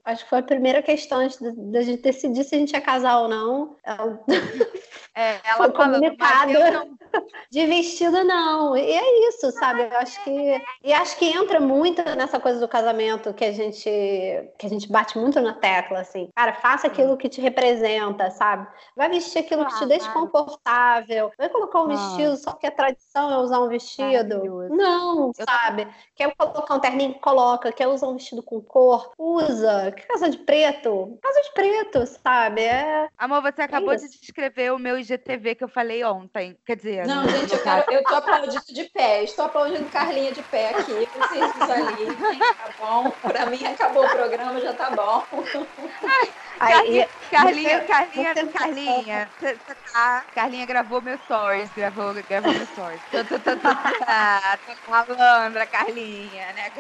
acho 0.05 0.25
que 0.25 0.31
foi 0.31 0.39
a 0.39 0.43
primeira 0.43 0.83
questão 0.83 1.19
antes 1.19 1.39
de- 1.39 1.53
da 1.71 1.83
gente 1.83 2.03
decidir 2.03 2.45
se 2.45 2.55
a 2.55 2.59
gente 2.59 2.73
ia 2.73 2.81
casar 2.81 3.19
ou 3.21 3.29
não. 3.29 3.77
Ela- 3.85 4.25
é, 5.15 5.39
foi 5.57 5.67
ela 5.67 5.67
eu 6.53 6.73
não 6.73 6.97
De 7.51 7.67
vestido, 7.67 8.25
não. 8.25 8.77
E 8.77 8.81
é 8.81 9.29
isso, 9.29 9.51
sabe? 9.53 9.83
Eu 9.83 9.99
acho 9.99 10.23
que. 10.25 10.63
E 10.83 10.93
acho 10.93 11.17
que 11.19 11.27
entra 11.27 11.61
muito 11.61 12.03
nessa 12.17 12.41
coisa 12.41 12.59
do 12.59 12.69
casamento 12.69 13.35
que 13.35 13.45
a 13.45 13.53
gente 13.53 13.83
que 14.59 14.67
a 14.67 14.69
gente 14.69 14.91
bate 14.91 15.19
muito 15.19 15.41
na 15.41 15.53
tecla, 15.53 16.01
assim. 16.01 16.29
Cara, 16.35 16.55
faça 16.55 16.87
aquilo 16.87 17.17
que 17.17 17.29
te 17.29 17.41
representa, 17.53 18.31
sabe? 18.31 18.67
Vai 18.97 19.09
vestir 19.11 19.41
aquilo 19.41 19.67
que 19.67 19.79
te 19.79 19.87
deixa 19.87 20.11
confortável. 20.13 21.31
Vai 21.39 21.49
colocar 21.49 21.81
um 21.81 21.85
Claro. 21.85 21.99
vestido 22.01 22.37
só 22.37 22.51
porque 22.53 22.67
a 22.67 22.71
tradição 22.71 23.31
é 23.33 23.39
usar 23.39 23.61
um 23.61 23.69
vestido. 23.69 24.69
Não, 24.71 25.33
Eu 25.39 25.45
sabe? 25.47 25.87
Quer 26.15 26.35
colocar 26.37 26.75
um 26.75 26.81
terninho, 26.81 27.15
coloca. 27.21 27.71
Quer 27.73 27.89
usar 27.89 28.09
um 28.09 28.15
vestido 28.15 28.43
com 28.43 28.61
cor, 28.61 29.13
usa. 29.19 29.93
Quer 29.93 30.07
casa 30.07 30.31
de 30.31 30.39
preto? 30.39 31.19
Casa 31.23 31.43
de 31.43 31.53
preto, 31.53 32.07
sabe? 32.07 32.63
É. 32.63 33.09
Amor, 33.19 33.43
você 33.43 33.63
acabou 33.63 33.95
de 33.95 34.07
isso. 34.07 34.21
descrever 34.21 34.73
o 34.73 34.79
meu 34.79 34.99
IGTV 34.99 35.55
que 35.55 35.65
eu 35.65 35.69
falei 35.69 36.03
ontem. 36.05 36.57
Quer 36.65 36.77
dizer, 36.77 37.07
Não, 37.07 37.29
gente, 37.29 37.53
eu, 37.53 37.63
quero, 37.63 37.93
eu 37.93 38.03
tô 38.05 38.15
aplaudindo 38.15 38.65
de 38.69 38.85
pé. 38.85 39.23
Estou 39.25 39.45
aplaudindo 39.45 39.89
Carlinha 39.91 40.33
de 40.33 40.43
pé 40.43 40.71
aqui. 40.71 40.93
Vocês 40.93 41.53
visualizem, 41.55 42.39
tá 42.39 42.75
bom? 42.79 43.11
Pra 43.11 43.47
mim 43.47 43.65
acabou 43.65 44.05
o 44.05 44.09
programa, 44.09 44.61
já 44.61 44.73
tá 44.73 44.91
bom. 44.91 45.23
Aí, 46.61 47.07
Carlinha, 47.33 47.79
Você- 47.81 47.87
Carlinha, 47.87 48.35
você- 48.35 48.47
Carlinha, 48.53 49.31
tá. 49.93 50.25
Carlinha 50.35 50.67
gravou 50.67 51.01
meus 51.03 51.21
stories, 51.23 51.73
gravou, 51.73 52.13
gravou 52.29 52.53
meus 52.53 52.69
stories. 52.69 53.03
Tô, 53.11 53.25
tô, 53.25 53.39
tô, 53.41 53.57
tô, 53.57 53.69
tô 53.69 54.91
malandra, 54.91 55.67
Carlinha, 55.67 56.53
né? 56.53 56.71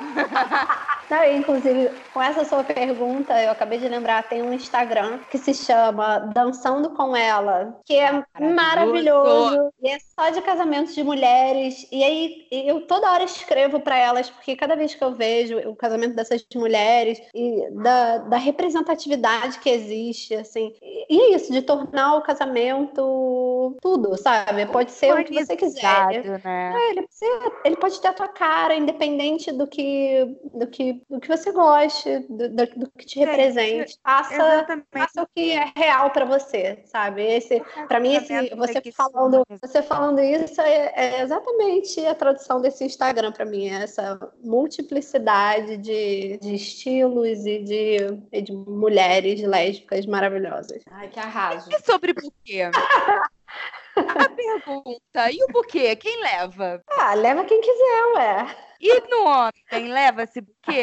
Não, 1.10 1.24
inclusive, 1.24 2.04
com 2.12 2.20
essa 2.22 2.44
sua 2.44 2.64
pergunta, 2.64 3.40
eu 3.40 3.50
acabei 3.50 3.78
de 3.78 3.88
lembrar, 3.88 4.22
tem 4.28 4.42
um 4.42 4.52
Instagram 4.52 5.24
que 5.30 5.38
se 5.38 5.54
chama 5.54 6.18
Dançando 6.34 6.90
com 6.94 7.16
Ela, 7.16 7.80
que 7.84 7.94
é 7.94 8.12
Maravilhoso. 8.12 8.54
maravilhoso, 8.54 9.72
e 9.80 9.88
é 9.88 9.98
só 10.18 10.30
de 10.30 10.40
casamentos 10.42 10.94
de 10.94 11.02
mulheres. 11.04 11.86
E 11.92 12.02
aí 12.02 12.48
eu 12.50 12.86
toda 12.86 13.10
hora 13.12 13.24
escrevo 13.24 13.80
para 13.80 13.96
elas, 13.96 14.30
porque 14.30 14.56
cada 14.56 14.74
vez 14.76 14.94
que 14.94 15.02
eu 15.04 15.14
vejo 15.14 15.58
o 15.68 15.76
casamento 15.76 16.14
dessas 16.16 16.44
mulheres 16.54 17.18
e 17.34 17.70
da, 17.82 18.18
da 18.18 18.36
representatividade 18.36 19.58
que 19.60 19.70
existe, 19.70 19.95
assim, 20.34 20.72
e 21.08 21.20
é 21.20 21.34
isso, 21.36 21.52
de 21.52 21.62
tornar 21.62 22.16
o 22.16 22.22
casamento 22.22 23.76
tudo, 23.80 24.16
sabe? 24.16 24.66
Pode 24.66 24.90
ser 24.92 25.12
o 25.12 25.24
que 25.24 25.34
você 25.44 25.56
quiser. 25.56 26.22
Né? 26.44 26.72
É, 26.76 26.90
ele, 26.90 27.06
ele 27.64 27.76
pode 27.76 28.00
ter 28.00 28.08
a 28.08 28.12
tua 28.12 28.28
cara, 28.28 28.74
independente 28.74 29.52
do 29.52 29.66
que, 29.66 30.36
do 30.52 30.66
que, 30.66 31.02
do 31.08 31.20
que 31.20 31.28
você 31.28 31.52
goste, 31.52 32.18
do, 32.28 32.48
do- 32.48 32.66
do 32.80 32.90
que 32.98 33.06
te 33.06 33.18
represente. 33.18 33.98
Faça, 34.02 34.34
Exatamente. 34.34 34.86
faça 34.92 35.22
o 35.22 35.26
que 35.34 35.52
é 35.52 35.72
real 35.76 36.10
pra 36.10 36.24
você, 36.24 36.82
sabe? 36.86 37.22
Esse, 37.22 37.62
para 37.88 38.00
mim, 38.00 38.14
esse, 38.16 38.54
você 38.56 38.80
falando, 38.92 39.44
você 39.62 39.82
falando 39.82 40.20
isso 40.20 40.60
é, 40.60 40.92
é 40.96 41.22
exatamente 41.22 42.04
a 42.06 42.14
tradução 42.14 42.60
desse 42.60 42.84
Instagram 42.84 43.32
pra 43.32 43.44
mim, 43.44 43.68
é 43.68 43.82
essa 43.84 44.18
multiplicidade 44.42 45.76
de, 45.76 46.38
de 46.38 46.54
estilos 46.54 47.44
e 47.46 47.58
de, 47.62 47.96
e 48.32 48.42
de 48.42 48.52
mulheres 48.52 49.40
lésbicas 49.42 49.85
maravilhosas. 50.06 50.82
Ai, 50.90 51.08
que 51.08 51.20
arraso. 51.20 51.70
E 51.72 51.78
sobre 51.80 52.12
porquê? 52.14 52.62
A 53.96 54.28
pergunta, 54.28 55.30
e 55.32 55.42
o 55.42 55.46
porquê? 55.46 55.96
Quem 55.96 56.20
leva? 56.22 56.82
Ah, 56.90 57.14
leva 57.14 57.44
quem 57.46 57.60
quiser, 57.62 58.06
ué. 58.16 58.56
E 58.78 59.00
no 59.08 59.24
homem, 59.24 59.90
leva-se 59.90 60.42
buquê? 60.42 60.82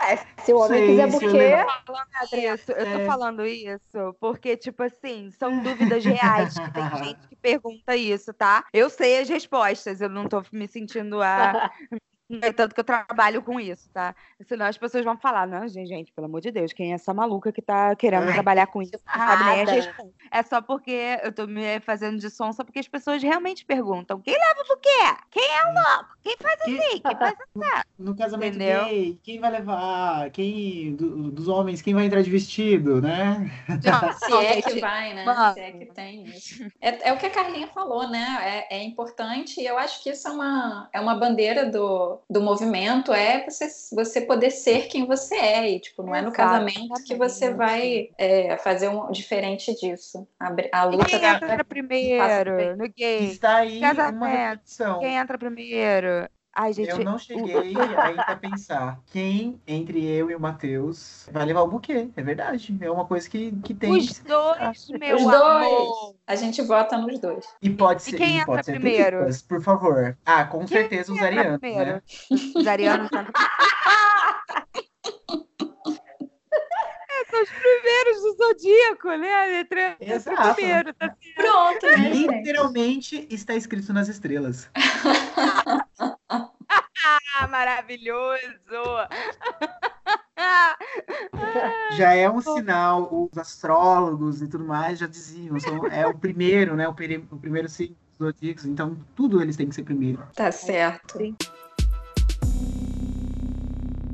É, 0.00 0.16
se 0.42 0.54
o 0.54 0.56
homem 0.58 0.78
Sei, 0.78 0.86
quiser 0.88 1.10
se 1.10 1.16
eu 1.16 1.20
buquê, 1.20 1.36
levar- 1.36 1.84
Isso, 2.32 2.72
eu 2.72 2.86
tô 2.86 2.98
É. 3.00 3.04
falando 3.04 3.44
isso 3.46 4.16
porque, 4.18 4.56
tipo 4.56 4.82
assim, 4.82 5.30
são 5.32 5.62
dúvidas 5.62 6.02
reais 6.06 6.58
que 6.58 6.70
tem 6.72 6.82
gente 7.04 7.28
que 7.28 7.36
pergunta 7.36 7.94
isso, 7.94 8.32
tá? 8.32 8.64
Eu 8.72 8.88
sei 8.88 9.18
as 9.20 9.28
respostas, 9.28 10.00
eu 10.00 10.08
não 10.08 10.26
tô 10.26 10.42
me 10.50 10.66
sentindo 10.66 11.20
a. 11.22 11.70
É 12.40 12.52
tanto 12.52 12.74
que 12.74 12.80
eu 12.80 12.84
trabalho 12.84 13.42
com 13.42 13.60
isso, 13.60 13.88
tá? 13.92 14.14
Senão 14.48 14.66
as 14.66 14.78
pessoas 14.78 15.04
vão 15.04 15.16
falar, 15.16 15.46
não, 15.46 15.68
gente, 15.68 15.88
gente, 15.88 16.12
pelo 16.12 16.26
amor 16.26 16.40
de 16.40 16.50
Deus, 16.50 16.72
quem 16.72 16.92
é 16.92 16.94
essa 16.94 17.12
maluca 17.12 17.52
que 17.52 17.60
tá 17.60 17.94
querendo 17.94 18.24
Ai, 18.24 18.32
trabalhar 18.32 18.66
com 18.66 18.80
isso? 18.80 18.92
Sabe 19.06 19.44
nem. 19.44 20.12
É 20.30 20.42
só 20.42 20.62
porque 20.62 21.18
eu 21.22 21.32
tô 21.32 21.46
me 21.46 21.80
fazendo 21.80 22.18
de 22.18 22.30
sonsa 22.30 22.64
porque 22.64 22.78
as 22.78 22.88
pessoas 22.88 23.22
realmente 23.22 23.64
perguntam: 23.64 24.20
quem 24.20 24.34
leva 24.34 24.60
o 24.62 24.68
buquê? 24.68 25.22
Quem 25.30 25.44
é 25.44 25.66
o 25.66 25.74
louco? 25.74 26.14
Quem 26.22 26.36
faz 26.40 26.60
assim? 26.62 27.00
Quem 27.00 27.16
faz 27.16 27.34
assim? 27.56 27.82
No 27.98 28.16
casamento 28.16 28.56
Entendeu? 28.56 28.84
gay, 28.86 29.20
quem 29.22 29.38
vai 29.38 29.50
levar? 29.50 30.30
Quem 30.30 30.96
do- 30.96 31.30
dos 31.30 31.46
homens, 31.48 31.82
quem 31.82 31.94
vai 31.94 32.06
entrar 32.06 32.22
de 32.22 32.30
vestido, 32.30 33.00
né? 33.02 33.50
Não, 33.84 34.12
Se 34.12 34.32
é 34.46 34.62
que 34.62 34.80
vai, 34.80 35.14
né? 35.14 35.24
mano. 35.24 35.54
Se 35.54 35.60
é 35.60 35.72
que 35.72 35.86
tem 35.86 36.24
isso. 36.24 36.64
É, 36.80 37.10
é 37.10 37.12
o 37.12 37.18
que 37.18 37.26
a 37.26 37.30
Carlinha 37.30 37.68
falou, 37.68 38.08
né? 38.08 38.38
É, 38.70 38.78
é 38.78 38.82
importante 38.82 39.60
e 39.60 39.66
eu 39.66 39.78
acho 39.78 40.02
que 40.02 40.10
isso 40.10 40.26
é 40.26 40.30
uma, 40.30 40.88
é 40.92 41.00
uma 41.00 41.14
bandeira 41.14 41.70
do, 41.70 42.13
do 42.30 42.40
movimento, 42.40 43.12
é 43.12 43.44
você, 43.44 43.66
você 43.94 44.20
poder 44.22 44.50
ser 44.50 44.88
quem 44.88 45.06
você 45.06 45.34
é. 45.36 45.70
E, 45.72 45.80
tipo, 45.80 46.02
não 46.02 46.14
é 46.14 46.22
no 46.22 46.32
casamento 46.32 47.02
que 47.04 47.14
você 47.16 47.54
vai 47.54 48.10
é, 48.18 48.56
fazer 48.58 48.88
um 48.88 49.10
diferente 49.10 49.74
disso. 49.74 50.26
A, 50.38 50.54
a 50.72 50.84
E 50.90 50.96
luta 50.96 51.18
quem 51.18 51.20
da- 51.20 51.40
entra 51.44 51.64
primeiro 51.64 52.74
no 52.76 52.88
gay? 52.88 53.34
Está 53.34 53.58
aí 53.58 54.00
uma 54.08 54.28
Casamento, 54.28 54.28
reflexão. 54.28 54.98
Quem 54.98 55.16
entra 55.16 55.38
primeiro? 55.38 56.28
Ai, 56.56 56.72
gente. 56.72 56.90
Eu 56.90 56.98
não 57.04 57.18
cheguei 57.18 57.56
ainda 57.96 58.22
a 58.22 58.36
pensar 58.36 59.00
quem 59.06 59.60
entre 59.66 60.04
eu 60.04 60.30
e 60.30 60.36
o 60.36 60.40
Matheus 60.40 61.28
vai 61.32 61.44
levar 61.44 61.62
o 61.62 61.66
buquê. 61.68 62.08
É 62.16 62.22
verdade. 62.22 62.76
É 62.80 62.90
uma 62.90 63.04
coisa 63.04 63.28
que, 63.28 63.50
que 63.62 63.74
tem. 63.74 63.90
Os 63.90 64.20
dois, 64.20 64.88
meu 65.00 65.16
Os 65.16 65.22
amor. 65.26 65.60
dois. 65.60 66.16
A 66.26 66.36
gente 66.36 66.62
vota 66.62 66.96
nos 66.96 67.18
dois. 67.18 67.44
E 67.60 67.70
pode 67.70 68.02
ser. 68.02 68.16
quem 68.16 68.34
e 68.36 68.38
entra 68.38 68.46
pode 68.46 68.66
ser 68.66 68.72
primeiro? 68.72 69.26
por 69.48 69.60
favor. 69.62 70.16
Ah, 70.24 70.44
com 70.44 70.64
certeza 70.66 71.12
os 71.12 71.18
entra 71.18 71.28
arianos, 71.28 71.58
primeiro? 71.60 71.90
né? 71.90 72.02
Os 72.56 72.66
arianos 72.66 73.10
É, 77.16 77.24
são 77.30 77.42
os 77.42 77.50
primeiros 77.50 78.22
do 78.22 78.36
zodíaco, 78.36 79.08
né? 79.08 79.60
Entra, 79.60 79.96
entra 80.00 80.14
Exato. 80.16 80.54
primeiro, 80.54 80.94
tá. 80.94 81.14
Pronto, 81.36 81.86
né? 81.86 82.10
Literalmente 82.10 83.26
está 83.30 83.54
escrito 83.54 83.92
nas 83.92 84.08
estrelas. 84.08 84.68
Ah, 87.04 87.46
maravilhoso! 87.48 88.40
já 91.96 92.14
é 92.14 92.30
um 92.30 92.40
sinal, 92.40 93.08
os 93.12 93.36
astrólogos 93.36 94.40
e 94.40 94.48
tudo 94.48 94.64
mais 94.64 94.98
já 94.98 95.06
diziam, 95.06 95.58
são, 95.60 95.86
é 95.86 96.06
o 96.06 96.14
primeiro, 96.14 96.74
né? 96.76 96.88
O, 96.88 96.94
peri, 96.94 97.26
o 97.30 97.36
primeiro 97.36 97.68
signo 97.68 97.96
dos 98.18 98.28
zodíacos, 98.28 98.64
então 98.64 98.96
tudo 99.14 99.42
eles 99.42 99.56
têm 99.56 99.68
que 99.68 99.74
ser 99.74 99.82
primeiro. 99.82 100.22
Tá 100.34 100.50
certo. 100.50 101.18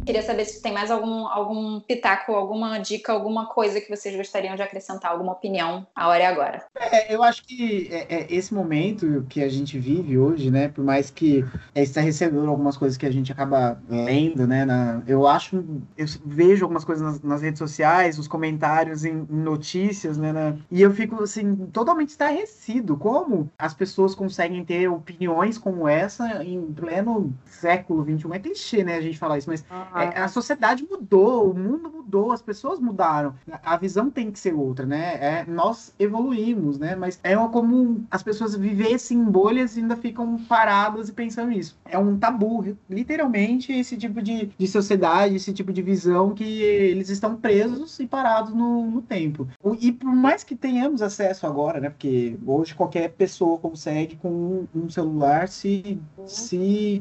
Queria 0.04 0.22
saber 0.22 0.44
se 0.44 0.62
tem 0.62 0.72
mais 0.72 0.90
algum, 0.90 1.26
algum 1.26 1.80
pitaco, 1.80 2.32
alguma 2.32 2.78
dica, 2.78 3.12
alguma 3.12 3.46
coisa 3.46 3.80
que 3.80 3.94
vocês 3.94 4.16
gostariam 4.16 4.56
de 4.56 4.62
acrescentar, 4.62 5.12
alguma 5.12 5.32
opinião. 5.32 5.86
A 5.94 6.08
hora 6.08 6.22
é 6.22 6.26
agora. 6.26 6.64
É, 6.74 7.14
eu 7.14 7.22
acho 7.22 7.44
que 7.44 7.88
é, 7.90 8.16
é 8.16 8.26
esse 8.30 8.52
momento 8.52 9.24
que 9.28 9.42
a 9.42 9.48
gente 9.48 9.78
vive 9.78 10.18
hoje, 10.18 10.50
né? 10.50 10.68
Por 10.68 10.82
mais 10.82 11.10
que 11.10 11.44
é 11.74 11.82
estarrecedor 11.82 12.48
algumas 12.48 12.76
coisas 12.76 12.96
que 12.96 13.06
a 13.06 13.10
gente 13.10 13.30
acaba 13.30 13.80
lendo, 13.88 14.46
né? 14.46 14.64
Na, 14.64 15.02
eu 15.06 15.26
acho, 15.26 15.64
eu 15.96 16.06
vejo 16.24 16.64
algumas 16.64 16.84
coisas 16.84 17.04
nas, 17.04 17.22
nas 17.22 17.42
redes 17.42 17.58
sociais, 17.58 18.18
os 18.18 18.26
comentários 18.26 19.04
em, 19.04 19.26
em 19.30 19.42
notícias, 19.42 20.16
né? 20.16 20.32
Na, 20.32 20.56
e 20.70 20.80
eu 20.80 20.92
fico, 20.92 21.22
assim, 21.22 21.54
totalmente 21.66 22.08
estarrecido. 22.08 22.96
Como 22.96 23.50
as 23.58 23.74
pessoas 23.74 24.14
conseguem 24.14 24.64
ter 24.64 24.88
opiniões 24.88 25.58
como 25.58 25.86
essa 25.86 26.42
em 26.42 26.72
pleno 26.72 27.32
século 27.44 28.02
XXI? 28.04 28.32
É 28.32 28.38
clichê, 28.38 28.84
né? 28.84 28.96
A 28.96 29.00
gente 29.00 29.18
falar 29.18 29.38
isso, 29.38 29.48
mas 29.50 29.64
é, 29.70 29.89
a 29.92 30.28
sociedade 30.28 30.86
mudou, 30.88 31.50
o 31.50 31.54
mundo 31.54 31.90
mudou, 31.90 32.32
as 32.32 32.42
pessoas 32.42 32.78
mudaram. 32.78 33.34
A 33.62 33.76
visão 33.76 34.10
tem 34.10 34.30
que 34.30 34.38
ser 34.38 34.54
outra, 34.54 34.86
né? 34.86 35.14
É, 35.20 35.44
nós 35.46 35.94
evoluímos, 35.98 36.78
né? 36.78 36.94
Mas 36.94 37.18
é 37.22 37.36
como 37.48 38.04
as 38.10 38.22
pessoas 38.22 38.54
vivessem 38.54 39.18
em 39.18 39.24
bolhas 39.24 39.76
e 39.76 39.80
ainda 39.80 39.96
ficam 39.96 40.38
paradas 40.38 41.08
e 41.08 41.12
pensando 41.12 41.50
nisso. 41.50 41.78
É 41.84 41.98
um 41.98 42.18
tabu, 42.18 42.76
literalmente, 42.88 43.72
esse 43.72 43.96
tipo 43.96 44.20
de, 44.20 44.50
de 44.56 44.68
sociedade, 44.68 45.36
esse 45.36 45.52
tipo 45.52 45.72
de 45.72 45.82
visão 45.82 46.34
que 46.34 46.62
eles 46.62 47.08
estão 47.08 47.36
presos 47.36 47.98
e 48.00 48.06
parados 48.06 48.52
no, 48.52 48.90
no 48.90 49.02
tempo. 49.02 49.48
E 49.80 49.92
por 49.92 50.14
mais 50.14 50.44
que 50.44 50.54
tenhamos 50.54 51.02
acesso 51.02 51.46
agora, 51.46 51.80
né? 51.80 51.90
Porque 51.90 52.36
hoje 52.46 52.74
qualquer 52.74 53.10
pessoa 53.10 53.58
consegue 53.58 54.16
com 54.16 54.66
um 54.74 54.88
celular 54.88 55.48
se, 55.48 56.00
se 56.26 56.98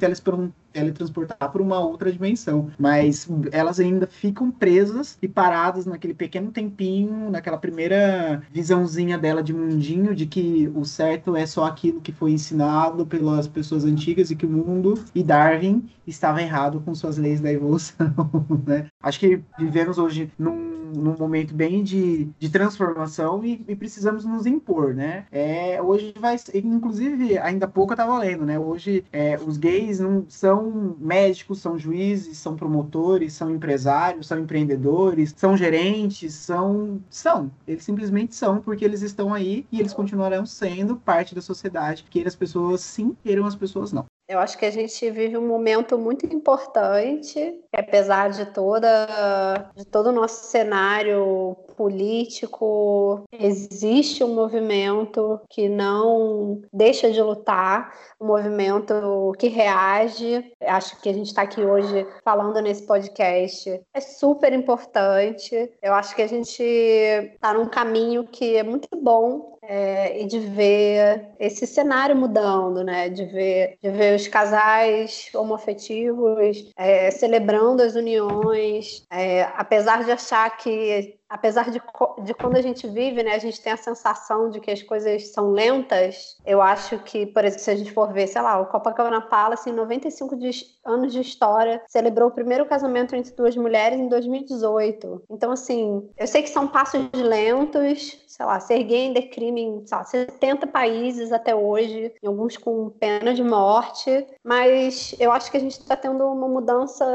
teletransportar 0.71 1.51
para 1.51 1.61
uma 1.61 1.79
outra 1.79 2.11
dimensão. 2.11 2.69
Mas 2.77 3.27
elas 3.51 3.79
ainda 3.79 4.07
ficam 4.07 4.51
presas 4.51 5.17
e 5.21 5.27
paradas 5.27 5.85
naquele 5.85 6.13
pequeno 6.13 6.51
tempinho, 6.51 7.29
naquela 7.29 7.57
primeira 7.57 8.41
visãozinha 8.51 9.17
dela 9.17 9.43
de 9.43 9.53
mundinho, 9.53 10.15
de 10.15 10.25
que 10.25 10.71
o 10.75 10.85
certo 10.85 11.35
é 11.35 11.45
só 11.45 11.65
aquilo 11.65 12.01
que 12.01 12.11
foi 12.11 12.31
ensinado 12.31 13.05
pelas 13.05 13.47
pessoas 13.47 13.85
antigas 13.85 14.31
e 14.31 14.35
que 14.35 14.45
o 14.45 14.49
mundo 14.49 14.95
e 15.13 15.23
Darwin 15.23 15.89
estava 16.05 16.41
errado 16.41 16.81
com 16.81 16.93
suas 16.95 17.17
leis 17.17 17.41
da 17.41 17.51
evolução. 17.51 18.09
Né? 18.65 18.87
Acho 19.01 19.19
que 19.19 19.41
vivemos 19.57 19.97
hoje 19.97 20.31
num 20.37 20.69
num 20.95 21.15
momento 21.17 21.53
bem 21.53 21.83
de, 21.83 22.25
de 22.37 22.49
transformação 22.49 23.43
e, 23.43 23.63
e, 23.67 23.75
precisamos 23.75 24.25
nos 24.25 24.45
impor, 24.45 24.93
né? 24.93 25.25
É, 25.31 25.81
hoje 25.81 26.13
vai, 26.19 26.37
inclusive, 26.53 27.37
ainda 27.37 27.67
pouco 27.67 27.93
eu 27.93 27.95
estava 27.95 28.17
lendo, 28.17 28.45
né? 28.45 28.59
Hoje 28.59 29.03
é, 29.11 29.37
os 29.37 29.57
gays 29.57 29.99
não 29.99 30.25
são 30.27 30.58
médicos, 30.99 31.59
são 31.59 31.77
juízes, 31.77 32.37
são 32.37 32.55
promotores, 32.55 33.33
são 33.33 33.51
empresários, 33.51 34.27
são 34.27 34.39
empreendedores, 34.39 35.33
são 35.35 35.55
gerentes, 35.55 36.33
são, 36.33 37.01
são, 37.09 37.51
eles 37.67 37.83
simplesmente 37.83 38.35
são 38.35 38.61
porque 38.61 38.83
eles 38.85 39.01
estão 39.01 39.33
aí 39.33 39.65
e 39.71 39.79
eles 39.79 39.93
continuarão 39.93 40.45
sendo 40.45 40.95
parte 40.95 41.35
da 41.35 41.41
sociedade, 41.41 42.05
queira 42.09 42.27
as 42.27 42.35
pessoas 42.35 42.81
sim, 42.81 43.15
queiram 43.23 43.45
as 43.45 43.55
pessoas 43.55 43.91
não. 43.91 44.05
Eu 44.29 44.37
acho 44.37 44.59
que 44.59 44.65
a 44.65 44.71
gente 44.71 45.09
vive 45.09 45.35
um 45.35 45.47
momento 45.47 45.97
muito 45.97 46.23
importante, 46.27 47.33
que 47.33 47.79
apesar 47.79 48.29
de 48.29 48.45
toda 48.45 49.71
de 49.75 49.83
todo 49.83 50.09
o 50.09 50.11
nosso 50.11 50.45
cenário 50.45 51.57
político, 51.79 53.23
existe 53.31 54.21
um 54.21 54.35
movimento 54.35 55.39
que 55.49 55.69
não 55.69 56.61
deixa 56.73 57.09
de 57.09 57.21
lutar, 57.21 57.95
um 58.19 58.27
movimento 58.27 59.31
que 59.39 59.47
reage. 59.47 60.51
Acho 60.61 60.99
que 61.01 61.07
a 61.07 61.13
gente 61.13 61.27
está 61.27 61.43
aqui 61.43 61.61
hoje 61.61 62.05
falando 62.21 62.61
nesse 62.61 62.85
podcast 62.85 63.81
é 63.93 64.01
super 64.01 64.51
importante. 64.51 65.71
Eu 65.81 65.93
acho 65.93 66.13
que 66.13 66.21
a 66.21 66.27
gente 66.27 66.61
está 66.61 67.53
num 67.53 67.69
caminho 67.69 68.25
que 68.25 68.57
é 68.57 68.63
muito 68.63 68.89
bom 69.01 69.57
é, 69.61 70.21
e 70.21 70.25
de 70.25 70.39
ver 70.39 71.29
esse 71.39 71.67
cenário 71.67 72.15
mudando, 72.15 72.83
né? 72.83 73.07
De 73.07 73.23
ver, 73.23 73.77
de 73.81 73.89
ver 73.91 74.15
os 74.15 74.27
casais 74.27 75.29
homoafetivos 75.33 76.71
é, 76.75 77.11
celebrando 77.11 77.83
as 77.83 77.95
uniões, 77.95 79.05
é, 79.11 79.43
apesar 79.55 80.03
de 80.03 80.11
achar 80.11 80.57
que 80.57 81.18
apesar 81.29 81.69
de, 81.69 81.81
de 82.23 82.33
quando 82.33 82.57
a 82.57 82.61
gente 82.61 82.87
vive, 82.87 83.21
né, 83.23 83.35
a 83.35 83.39
gente 83.39 83.61
tem 83.61 83.71
a 83.71 83.77
sensação 83.77 84.49
de 84.49 84.59
que 84.59 84.71
as 84.71 84.81
coisas 84.81 85.27
são 85.27 85.51
lentas. 85.51 86.37
Eu 86.45 86.61
acho 86.61 86.97
que, 86.99 87.25
por 87.27 87.45
exemplo, 87.45 87.63
se 87.63 87.71
a 87.71 87.75
gente 87.75 87.91
for 87.91 88.11
ver, 88.11 88.27
sei 88.27 88.41
lá, 88.41 88.59
o 88.59 88.65
Copacabana 88.65 89.21
Palace, 89.21 89.69
em 89.69 89.73
95 89.73 90.35
de, 90.35 90.51
anos 90.83 91.13
de 91.13 91.21
história, 91.21 91.81
celebrou 91.87 92.29
o 92.29 92.33
primeiro 92.33 92.65
casamento 92.65 93.15
entre 93.15 93.33
duas 93.35 93.55
mulheres 93.55 93.99
em 93.99 94.07
2018. 94.07 95.23
Então, 95.29 95.51
assim, 95.51 96.09
eu 96.17 96.27
sei 96.27 96.41
que 96.41 96.49
são 96.49 96.67
passos 96.67 97.07
lentos, 97.13 98.17
sei 98.27 98.45
lá, 98.45 98.59
ser 98.59 98.83
gay 98.83 99.07
ainda 99.07 99.19
é 99.19 99.23
crime 99.23 99.61
em 99.61 99.83
lá, 99.91 100.03
70 100.03 100.67
países 100.67 101.31
até 101.31 101.53
hoje, 101.53 102.13
em 102.23 102.27
alguns 102.27 102.57
com 102.57 102.89
pena 102.89 103.33
de 103.33 103.43
morte, 103.43 104.25
mas 104.43 105.15
eu 105.19 105.31
acho 105.31 105.51
que 105.51 105.57
a 105.57 105.59
gente 105.59 105.79
está 105.79 105.95
tendo 105.95 106.25
uma 106.25 106.47
mudança 106.47 107.05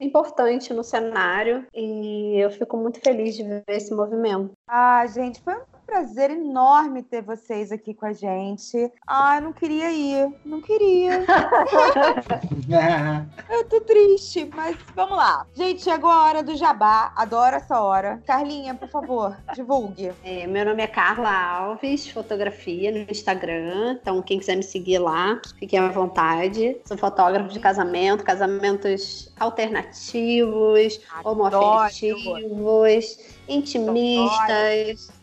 importante 0.00 0.72
no 0.72 0.82
cenário 0.82 1.66
e 1.74 2.36
eu 2.42 2.50
fico 2.50 2.76
muito 2.76 3.00
feliz 3.00 3.36
de 3.36 3.42
ver 3.42 3.64
esse 3.68 3.94
movimento. 3.94 4.52
Ah, 4.66 5.06
gente, 5.06 5.40
foi 5.42 5.54
um 5.54 5.79
prazer 5.90 6.30
enorme 6.30 7.02
ter 7.02 7.20
vocês 7.20 7.72
aqui 7.72 7.92
com 7.92 8.06
a 8.06 8.12
gente. 8.12 8.92
Ah, 9.04 9.38
eu 9.38 9.42
não 9.42 9.52
queria 9.52 9.90
ir, 9.90 10.32
não 10.44 10.60
queria. 10.60 11.24
eu 13.50 13.64
tô 13.64 13.80
triste, 13.80 14.48
mas 14.54 14.76
vamos 14.94 15.16
lá. 15.16 15.44
Gente, 15.52 15.82
chegou 15.82 16.08
a 16.08 16.22
hora 16.22 16.44
do 16.44 16.56
jabá, 16.56 17.12
adoro 17.16 17.56
essa 17.56 17.80
hora. 17.80 18.22
Carlinha, 18.24 18.72
por 18.72 18.88
favor, 18.88 19.36
divulgue. 19.52 20.12
É, 20.22 20.46
meu 20.46 20.64
nome 20.64 20.80
é 20.80 20.86
Carla 20.86 21.32
Alves, 21.32 22.08
fotografia 22.08 22.92
no 22.92 22.98
Instagram, 23.10 23.98
então 24.00 24.22
quem 24.22 24.38
quiser 24.38 24.54
me 24.54 24.62
seguir 24.62 25.00
lá, 25.00 25.40
fique 25.58 25.76
à 25.76 25.88
vontade. 25.88 26.76
Sou 26.84 26.96
fotógrafo 26.96 27.48
de 27.48 27.58
casamento, 27.58 28.22
casamentos 28.22 29.34
alternativos, 29.40 31.00
homoafetivos, 31.24 33.18
intimistas 33.48 35.18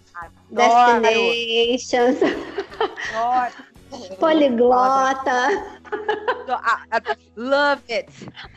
Destinations. 0.52 2.20
Poliglota. 4.20 5.50
Love 7.36 7.82
it. 7.90 8.10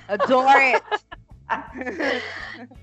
Adore 0.08 0.74
it. 0.74 0.82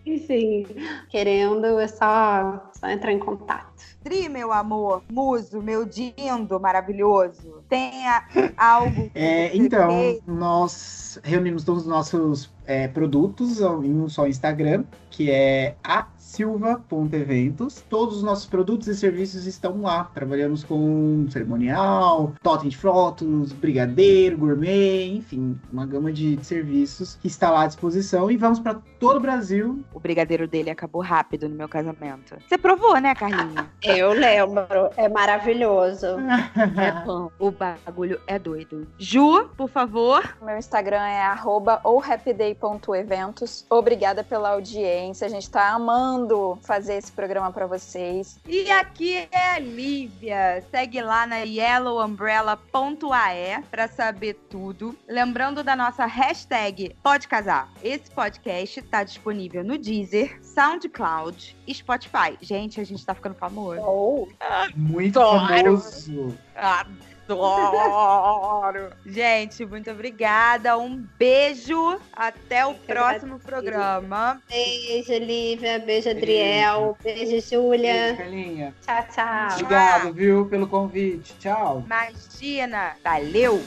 Enfim, 0.06 0.66
querendo 1.10 1.80
é 1.80 1.88
só, 1.88 2.70
só 2.74 2.90
entrar 2.90 3.12
em 3.12 3.20
contato. 3.20 3.72
Dri, 4.02 4.28
meu 4.30 4.52
amor, 4.52 5.04
muso, 5.10 5.62
meu 5.62 5.86
dindo 5.86 6.60
maravilhoso, 6.60 7.64
tenha 7.70 8.26
algo. 8.58 9.10
É, 9.16 9.56
então, 9.56 10.20
nós 10.26 11.20
reunimos 11.24 11.64
todos 11.64 11.84
os 11.84 11.88
nossos 11.88 12.50
é, 12.68 12.88
produtos 12.88 13.60
em 13.60 13.94
um 13.94 14.10
só 14.10 14.28
Instagram, 14.28 14.84
que 15.10 15.32
é 15.32 15.76
a 15.84 16.06
silva.eventos. 16.18 17.82
Todos 17.90 18.18
os 18.18 18.24
nossos 18.24 18.46
produtos 18.46 18.88
e 18.88 18.96
serviços 18.96 19.48
estão 19.48 19.82
lá. 19.82 20.04
Trabalhamos 20.14 20.64
com 20.64 21.26
cerimonial, 21.30 22.34
totem 22.44 22.70
de 22.70 22.78
fotos, 22.78 23.54
brigadeiro, 23.54 24.38
gourmet, 24.38 25.08
enfim, 25.16 25.58
uma 25.72 25.86
gama 25.86 26.12
de 26.12 26.38
serviços 26.44 27.18
que 27.22 27.28
está 27.28 27.50
lá 27.50 27.64
à 27.64 27.68
disposição 27.68 28.30
e 28.30 28.38
vamos 28.38 28.60
para 28.60 28.76
todo 29.00 29.18
o 29.18 29.20
Brasil. 29.20 29.84
O 29.94 30.00
brigadeiro 30.00 30.48
dele 30.48 30.70
acabou 30.70 31.02
rápido 31.02 31.48
no 31.48 31.56
meu 31.56 31.70
casamento. 31.70 32.36
Você 32.48 32.58
provou, 32.58 33.00
né, 33.00 33.16
Carlinha? 33.16 33.70
Eu 33.82 34.12
lembro. 34.12 34.90
É 34.98 35.08
maravilhoso. 35.08 36.08
é 36.78 37.06
bom. 37.06 37.32
O 37.40 37.52
bagulho 37.52 38.20
é 38.28 38.38
doido. 38.38 38.88
Ju, 39.00 39.50
por 39.56 39.70
favor. 39.70 40.36
Meu 40.42 40.58
Instagram 40.58 41.02
é 41.02 41.22
arroba 41.22 41.80
ouhappyday.eventos. 42.62 43.66
Obrigada 43.70 44.24
pela 44.24 44.50
audiência. 44.50 45.28
A 45.28 45.30
gente 45.30 45.48
tá 45.50 45.70
amando 45.70 46.58
fazer 46.62 46.96
esse 46.96 47.12
programa 47.12 47.52
para 47.52 47.68
vocês. 47.68 48.40
E 48.48 48.72
aqui 48.72 49.28
é 49.32 49.56
a 49.56 49.60
Lívia. 49.60 50.64
Segue 50.72 51.02
lá 51.02 51.28
na 51.28 51.40
yellowumbrella.ae 51.40 53.64
para 53.70 53.88
saber 53.88 54.34
tudo. 54.50 54.98
Lembrando 55.08 55.64
da 55.64 55.76
nossa 55.76 56.06
hashtag 56.06 56.96
Pode 57.04 57.28
Casar. 57.28 57.70
Esse 57.84 58.10
podcast 58.12 58.80
está 58.80 59.04
disponível 59.04 59.64
no 59.64 59.78
Deezer, 59.78 60.40
SoundCloud 60.44 61.56
e 61.66 61.74
Spotify. 61.74 62.38
Gente, 62.42 62.82
a 62.82 62.84
gente 62.84 63.06
tá 63.06 63.14
ficando 63.14 63.36
famoso. 63.36 63.82
Oh. 63.82 64.28
Muito 64.76 65.20
famoso. 65.20 66.36
Ah, 66.56 66.86
Adoro! 67.34 68.90
Gente, 69.06 69.66
muito 69.66 69.90
obrigada. 69.92 70.78
Um 70.78 71.06
beijo. 71.18 72.00
Até 72.14 72.66
o 72.66 72.74
próximo 72.74 73.40
programa. 73.40 74.42
Beijo, 74.50 75.14
Lívia. 75.14 75.80
Beijo, 75.80 76.10
Adriel. 76.10 76.98
Beijo, 77.04 77.48
Júlia. 77.50 77.94
Beijo, 77.94 78.18
Carlinha. 78.18 78.76
Tchau, 78.86 79.06
tchau. 79.14 79.48
Obrigado, 79.54 80.14
viu, 80.14 80.46
pelo 80.48 80.68
convite. 80.68 81.36
Tchau. 81.40 81.84
Imagina. 81.86 82.96
Valeu! 83.04 83.62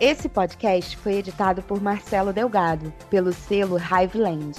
Esse 0.00 0.30
podcast 0.30 0.96
foi 0.96 1.16
editado 1.16 1.60
por 1.60 1.78
Marcelo 1.78 2.32
Delgado, 2.32 2.90
pelo 3.10 3.34
selo 3.34 3.76
Hiveland. 3.76 4.58